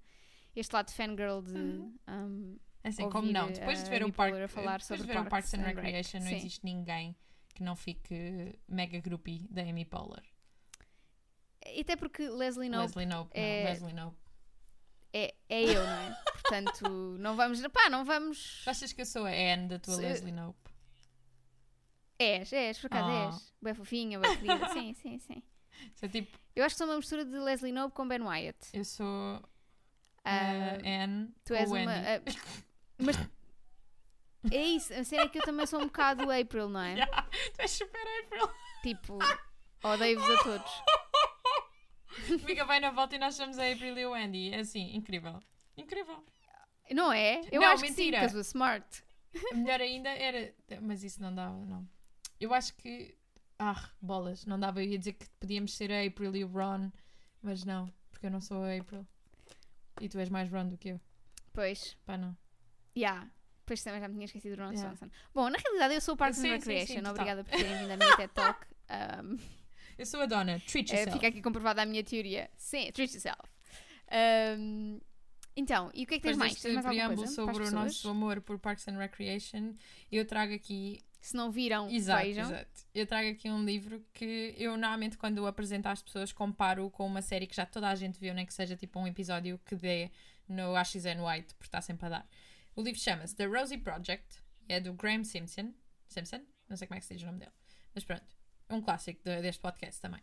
[0.57, 1.95] este lado de fangirl de Uhum.
[2.09, 3.53] um, Assim, como não?
[3.53, 6.19] Depois de ver, park, a falar depois de ver o Parks and and Rec, Recreation,
[6.19, 7.15] não existe ninguém
[7.55, 10.25] que não fique mega groupie da Amy Poehler.
[11.67, 13.71] e até porque Leslie Knope Leslie Knope, é- não.
[13.71, 14.19] Leslie Knope.
[15.13, 16.23] é, é eu, não é?
[16.43, 17.61] Portanto, não vamos.
[17.69, 18.63] Pá, não vamos.
[18.67, 20.71] Achas que eu sou a Anne da tua Se- Leslie Knope?
[22.19, 23.27] És, és, por acaso Ah.
[23.35, 23.53] és.
[23.61, 24.69] Bem fofinha, bem querida.
[24.73, 25.43] sim, sim, sim.
[26.01, 28.59] É tipo, Eu acho que sou uma mistura de Leslie Knope com Ben Wyatt.
[28.73, 29.43] eu sou a
[30.25, 31.93] Ah, Anne tu és uma.
[31.93, 32.21] Ah,
[32.99, 33.17] mas.
[34.51, 36.95] É isso, a cena é que eu também sou um bocado April, não é?
[36.99, 37.23] Yeah,
[37.55, 38.49] tu és super April.
[38.83, 39.19] Tipo,
[39.85, 40.73] odeio-vos a todos.
[42.45, 44.53] Amiga vai na volta e nós chamamos a April e o Andy.
[44.53, 45.41] É assim, incrível.
[45.77, 46.23] Incrível.
[46.91, 47.41] Não é?
[47.51, 48.19] Eu Não, acho mentira.
[48.21, 49.05] que sim, because we're smart.
[49.55, 50.53] Melhor ainda era.
[50.83, 51.89] Mas isso não dava, não.
[52.41, 53.17] Eu acho que.
[53.59, 54.83] Ah, bolas, não dava.
[54.83, 56.91] Eu ia dizer que podíamos ser a April e o Ron,
[57.41, 59.07] mas não, porque eu não sou a April.
[60.01, 61.01] E tu és mais Ron do que eu.
[61.53, 62.37] Pois, Pá, não.
[62.97, 63.31] yeah.
[63.65, 64.89] Pois também já me tinha esquecido do Ron Yeah.
[64.97, 65.11] Swanson.
[65.35, 66.95] Bom, na realidade eu sou o Parks Sim, and sim, sim, Recreation.
[66.97, 67.13] total.
[67.13, 68.67] Obrigada por terem vindo à minha TED Talk.
[68.93, 69.39] Um,
[69.97, 70.61] Eu sou a dona.
[70.67, 71.13] Treat eh, yourself.
[71.13, 72.51] fica aqui comprovada a minha teoria.
[72.59, 73.41] Sim, treat yourself.
[74.59, 75.01] Um,
[75.57, 76.61] então, e o que é que tens Depois mais?
[76.61, 79.75] Tens mais preâmbulo sobre o nosso amor por Parks and Recreation,
[80.11, 82.45] eu trago aqui Se não viram, Exato, vejam.
[82.47, 82.83] exato.
[82.95, 87.07] Eu trago aqui um livro que eu normalmente quando o apresento às pessoas comparo com
[87.07, 89.75] uma série que já toda a gente viu, nem que seja tipo um episódio que
[89.77, 90.11] dê
[90.49, 92.27] no AXN White, porque está sempre a dar.
[92.77, 95.75] O livro chama-se The Rosie Project, é do Graham Simpson.
[96.09, 96.43] Simpson?
[96.69, 97.53] Não sei como é que se diz o nome dele.
[97.95, 98.25] Mas pronto,
[98.69, 100.23] é um clássico de- deste podcast também.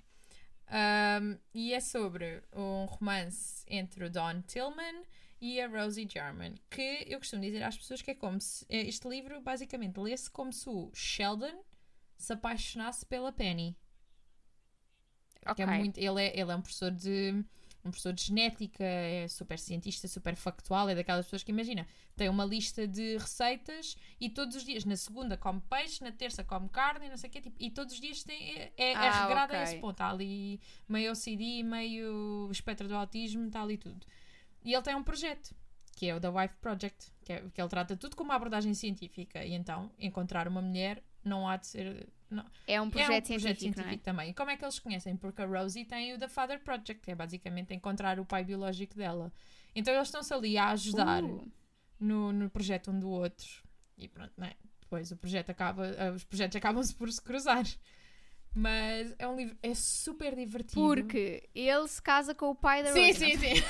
[0.71, 5.03] Um, e é sobre um romance entre o Don Tillman
[5.41, 8.81] e a Rosie Jarman, que eu costumo dizer às pessoas que é como se eh,
[8.87, 11.63] este livro basicamente lê-se como se o Sheldon
[12.17, 13.75] se apaixonasse pela Penny.
[15.41, 15.65] Que Ok.
[15.65, 17.43] é muito, ele, é, ele é um professor de
[17.83, 22.27] um professor de genética, é super cientista, super factual, é daquelas pessoas que imagina, tem
[22.27, 26.67] uma lista de receitas e todos os dias, na segunda come peixe, na terça come
[26.69, 29.53] carne não sei o quê, tipo, e todos os dias tem, é, é, Ah, regrada
[29.53, 29.63] a ok.
[29.63, 29.91] esse ponto.
[29.91, 34.05] Está ali meio OCD, meio espectro do autismo, está ali tudo.
[34.63, 35.55] E ele tem um projeto,
[35.95, 38.73] que é o The Wife Project, que, é, que ele trata tudo com uma abordagem
[38.73, 39.43] científica.
[39.45, 42.09] E então, encontrar uma mulher não há de ser.
[42.29, 43.97] Não, É um projeto, é um projeto científico, científico, não é?
[43.97, 44.29] também.
[44.29, 45.15] E como é que eles conhecem?
[45.17, 48.95] Porque a Rosie tem o The Father Project, que é basicamente encontrar o pai biológico
[48.95, 49.31] dela.
[49.75, 51.51] Então eles estão-se ali a ajudar Uh,
[51.99, 53.47] no, no projeto um do outro.
[53.97, 54.53] E pronto, não é?
[54.81, 57.63] Depois o projeto acaba, eh, os projetos acabam-se por se cruzar.
[58.53, 60.81] Mas é um livro, é super divertido.
[60.81, 63.37] porque ele se casa com o pai da Sim, Rosie.
[63.37, 63.63] sim, sim.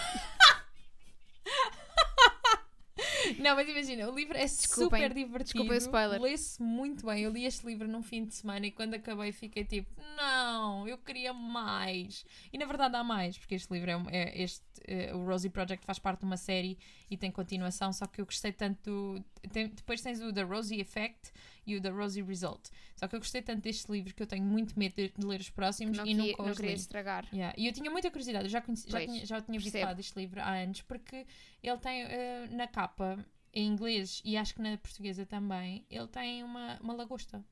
[3.39, 5.43] Não, mas imagina, o livro é Desculpem, super divertido.
[5.43, 6.21] desculpem o spoiler.
[6.21, 7.23] Lê-se muito bem.
[7.23, 10.97] Eu li este livro num fim de semana e quando acabei fiquei tipo, não, eu
[10.97, 12.25] queria mais.
[12.51, 15.85] E na verdade há mais, porque este livro é, é este, eh, o Rosie Project
[15.85, 16.77] faz parte de uma série
[17.09, 18.79] e tem continuação, só que eu gostei tanto.
[18.83, 21.31] do- tem- depois tens o The Rosie Effect
[21.71, 22.69] e o The Rosie Result.
[22.95, 25.39] Só que eu gostei tanto deste livro que eu tenho muito medo de, de ler
[25.39, 26.77] os próximos Não, e queria, nunca não os queria li.
[26.79, 27.25] estragar.
[27.33, 27.55] Yeah.
[27.57, 29.93] E eu tinha muita curiosidade, eu já, conheci, já Pois, tinha, já tinha visto falar
[29.93, 31.25] deste livro há anos, porque
[31.63, 36.43] ele tem eh, na capa, em inglês e acho que na portuguesa também, ele tem
[36.43, 37.43] uma, uma lagosta.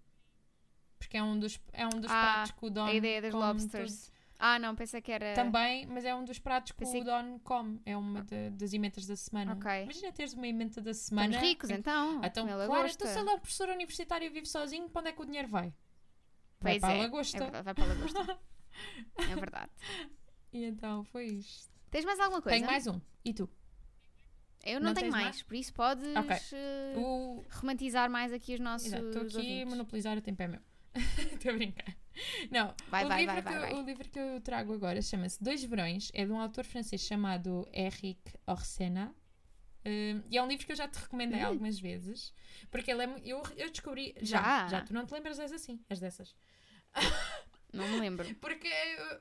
[1.00, 3.34] Porque é um dos, é um dos Ah, pratos que o Don A ideia das
[3.34, 4.12] lobsters.
[4.40, 5.34] Ah, não, pensei que era.
[5.34, 7.82] Também, mas é um dos pratos que Pensei o Don come.
[7.86, 9.54] É uma da- das ementas da semana.
[9.54, 9.84] Ok.
[9.84, 11.28] Imagina teres uma emenda da semana.
[11.30, 12.22] Estamos ricos, então.
[12.24, 13.04] Então, comer claro, lagosta.
[13.04, 15.26] então se ele é um professor universitário e vive sozinho, para onde é que o
[15.26, 15.74] dinheiro vai?
[16.60, 17.38] Vai Pois para é, a lagosta.
[17.38, 18.40] É verdade, vai para a lagosta.
[19.18, 19.72] é verdade.
[20.54, 21.70] E então foi isto.
[21.92, 22.56] Tens mais alguma coisa?
[22.58, 23.02] Tenho mais um.
[23.26, 23.50] E tu?
[24.64, 25.42] Eu não, Não tenho mais, mais?
[25.44, 26.38] por isso podes Ok.
[26.54, 29.66] eh, O, romantizar mais aqui os nossos estou aqui a ouvintes.
[29.70, 30.62] monopolizar o tempo é meu.
[31.34, 31.96] Estou a brincar.
[32.52, 35.64] Não, Vai, o, vai, livro vai, que vai, livro que eu trago agora chama-se Dois
[35.64, 39.14] Verões, é de um autor francês chamado Eric Orsena.
[39.86, 41.48] Hum, e é um livro que eu já te recomendei Hum.
[41.48, 42.34] algumas vezes,
[42.70, 44.14] porque ele é, eu, eu descobri.
[44.22, 44.42] Já?
[44.42, 46.36] Já, já, tu não te lembras és assim, és dessas.
[47.74, 48.26] Não me lembro.
[48.40, 48.68] Porque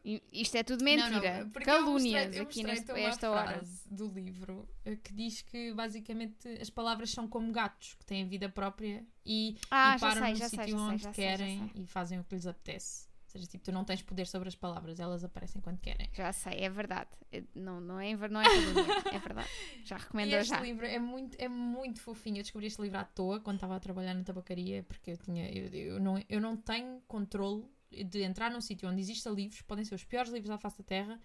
[0.04, 1.44] eu- Isto é tudo Não, mentira.
[1.44, 3.46] não, eu Calúnias mostrei- eu aqui mostrei-te neste, a uma esta hora.
[3.58, 8.26] frase do livro eh, que diz que basicamente as palavras são como gatos que têm
[8.28, 11.82] vida própria e, Ah, e param sei, no sítio onde sei, querem sei.
[11.82, 13.06] e fazem o que lhes apetece.
[13.24, 16.08] Ou seja, tipo, tu não tens poder sobre as palavras, elas aparecem quando querem.
[16.14, 17.10] Já sei, é verdade.
[17.32, 19.50] É- Não, não é, não é calúnia, é verdade.
[19.84, 20.60] Já recomendou este já.
[20.60, 22.38] livro é muito, é muito fofinho.
[22.38, 25.50] Eu descobri este livro à toa quando estava a trabalhar na tabacaria, porque eu tinha.
[25.50, 29.84] Eu, eu não, eu não tenho controle de entrar num sítio onde exista livros, podem
[29.84, 31.20] ser os piores livros à face da Terra,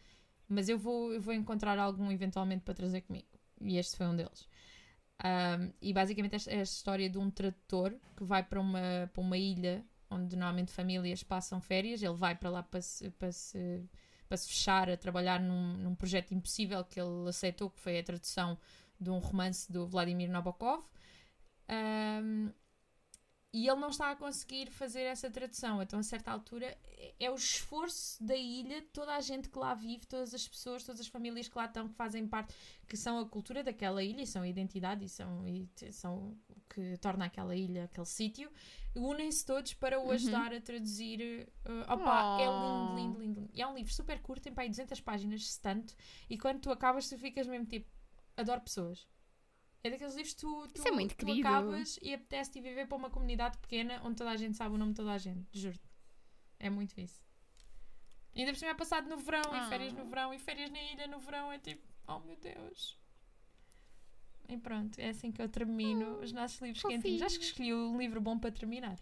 [0.47, 3.27] mas eu vou, eu vou encontrar algum eventualmente para trazer comigo.
[3.61, 4.47] E este foi um deles.
[5.23, 9.21] Um, e basicamente esta é a história de um tradutor que vai para uma, para
[9.21, 12.03] uma ilha onde normalmente famílias passam férias.
[12.03, 13.89] Ele vai para lá para se, para se,
[14.27, 18.03] para se fechar a trabalhar num, num projeto impossível que ele aceitou, que foi a
[18.03, 18.57] tradução
[18.99, 20.83] de um romance do Vladimir Nabokov.
[21.69, 22.51] Um,
[23.53, 25.81] e ele não está a conseguir fazer essa tradução.
[25.81, 26.65] Então, a certa altura,
[26.97, 30.83] é- é o esforço da ilha, toda a gente que lá vive, todas as pessoas,
[30.85, 32.55] todas as famílias que lá estão, que fazem parte,
[32.87, 36.61] que são a cultura daquela ilha, e são a identidade, e são, e são o
[36.73, 38.49] que torna aquela ilha aquele sítio,
[38.95, 40.11] unem-se todos para o Uhum.
[40.11, 41.47] ajudar a traduzir.
[41.65, 42.95] uh, opa, é Oh.
[42.95, 43.49] lindo, lindo, lindo.
[43.53, 45.93] E é um livro super curto, tem para aí 200 páginas, se tanto,
[46.29, 47.89] e quando tu acabas, tu ficas mesmo tipo,
[48.37, 49.05] adoro pessoas.
[49.83, 51.47] É daqueles livros que tu, tu, Isso é muito tu querido.
[51.47, 54.91] acabas e apetece-te viver para uma comunidade pequena onde toda a gente sabe o nome
[54.91, 55.89] de toda a gente, juro-te.
[56.59, 57.19] É muito isso.
[58.35, 60.05] Ainda por cima é passado no verão, e férias no Ah.
[60.05, 62.97] verão, e férias na ilha no verão, é tipo, oh meu Deus.
[64.47, 67.21] E pronto, é assim que eu termino os nossos livros quentinhos.
[67.23, 68.97] Acho que escolhi um livro bom para terminar.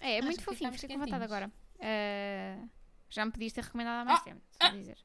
[0.00, 1.52] É, é Acho muito fofinho, fiquei com vontade agora.
[1.80, 2.66] Ah,
[3.10, 4.96] já me podias ter recomendado há mais Ah, tempo, só ah, dizer.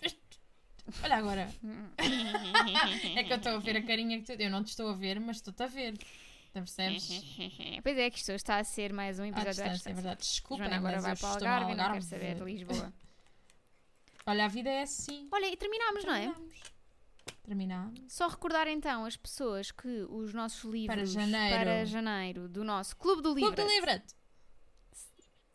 [1.04, 1.50] Olha agora,
[3.16, 4.42] é que eu estou a ver a carinha que tu.
[4.42, 5.98] Eu não te estou a ver, mas estou-te a ver.
[5.98, 7.08] Tu percebes?
[7.84, 10.20] pois é, que isto está a ser mais um À episódio à distância, é verdade.
[10.22, 12.06] Desculpa, Joana agora vai para o Algarve e não quer Algarve.
[12.06, 12.94] saber de Lisboa.
[14.26, 15.28] Olha, a vida é assim.
[15.32, 16.34] Olha, e terminámos, não é?
[17.44, 18.00] Terminamos.
[18.08, 21.56] Só recordar então as pessoas que os nossos livros janeiro.
[21.56, 24.02] para janeiro do nosso Clube do Clube Livro do Livro.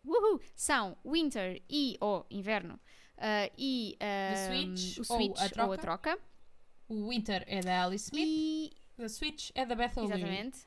[0.04, 2.80] Uhul, são Winter e ou Inverno
[3.18, 5.74] ah, e ah, Switch o ou Switch a ou troca.
[5.74, 6.18] a troca.
[6.88, 8.26] O Winter é da Alice Smith.
[8.26, 10.22] E A Switch é da Bethel Leary.
[10.22, 10.58] Exatamente.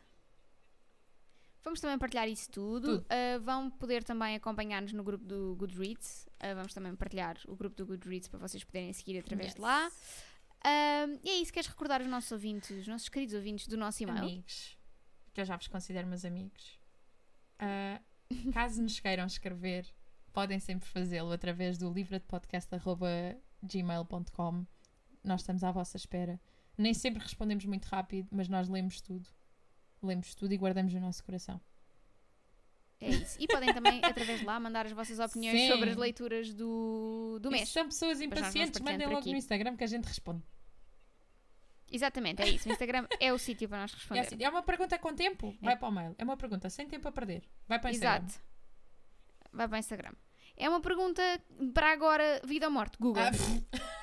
[1.63, 2.99] Vamos também partilhar isso tudo.
[2.99, 3.05] Tudo.
[3.05, 6.27] Uh, vão poder também acompanhar-nos no grupo do Goodreads.
[6.39, 9.89] Uh, vamos também partilhar o grupo do Goodreads para vocês poderem seguir através de lá.
[10.65, 11.53] Um, e é isso.
[11.53, 14.19] Queres recordar os nossos ouvintes, os nossos queridos ouvintes do nosso e-mail?
[14.19, 14.77] Amigos.
[15.33, 16.79] Que eu já vos considero meus amigos.
[18.53, 19.85] Caso nos queiram escrever,
[20.31, 24.65] podem sempre fazê-lo através do livradepodcast.gmail.com.
[25.23, 26.39] Nós estamos à vossa espera.
[26.77, 29.27] Nem sempre respondemos muito rápido, mas nós lemos tudo.
[30.01, 31.59] Lemos tudo e guardamos no nosso coração.
[32.99, 33.37] É isso.
[33.39, 35.67] E podem também, através de lá, mandar as vossas opiniões Sim.
[35.69, 37.67] sobre as leituras do, do E mês.
[37.67, 40.43] se são pessoas impacientes, mandem logo no Instagram que a gente responde.
[41.91, 42.69] Exatamente, é isso.
[42.69, 44.19] O Instagram é o sítio para nós É, responder.
[44.21, 45.53] assim, é uma pergunta com tempo?
[45.61, 46.15] Vai para o mail.
[46.17, 47.43] É uma pergunta sem tempo a perder.
[47.67, 48.25] Vai para o Instagram.
[48.25, 48.41] Exato.
[49.51, 50.13] Vai para o Instagram.
[50.55, 51.21] É uma pergunta
[51.73, 52.97] para agora, vida ou morte?
[52.99, 53.23] Google.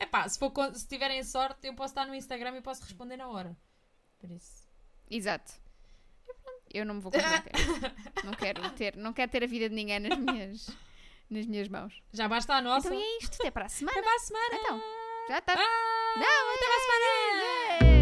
[0.00, 3.16] É pá, se, for se tiverem sorte, eu posso estar no Instagram e posso responder
[3.16, 3.56] na hora.
[4.18, 4.68] Por isso.
[5.10, 5.52] Exato.
[6.72, 7.52] Eu não me vou comprometer.
[8.24, 10.68] não quero ter, não quero ter a vida de ninguém nas minhas,
[11.28, 12.00] nas minhas mãos.
[12.12, 12.88] Já basta a nossa.
[12.88, 13.98] Então é isto, até para a semana.
[13.98, 14.54] Até para a semana.
[14.54, 14.82] Então,
[15.28, 15.54] já está.
[15.54, 17.97] Ah, Não, até para a semana.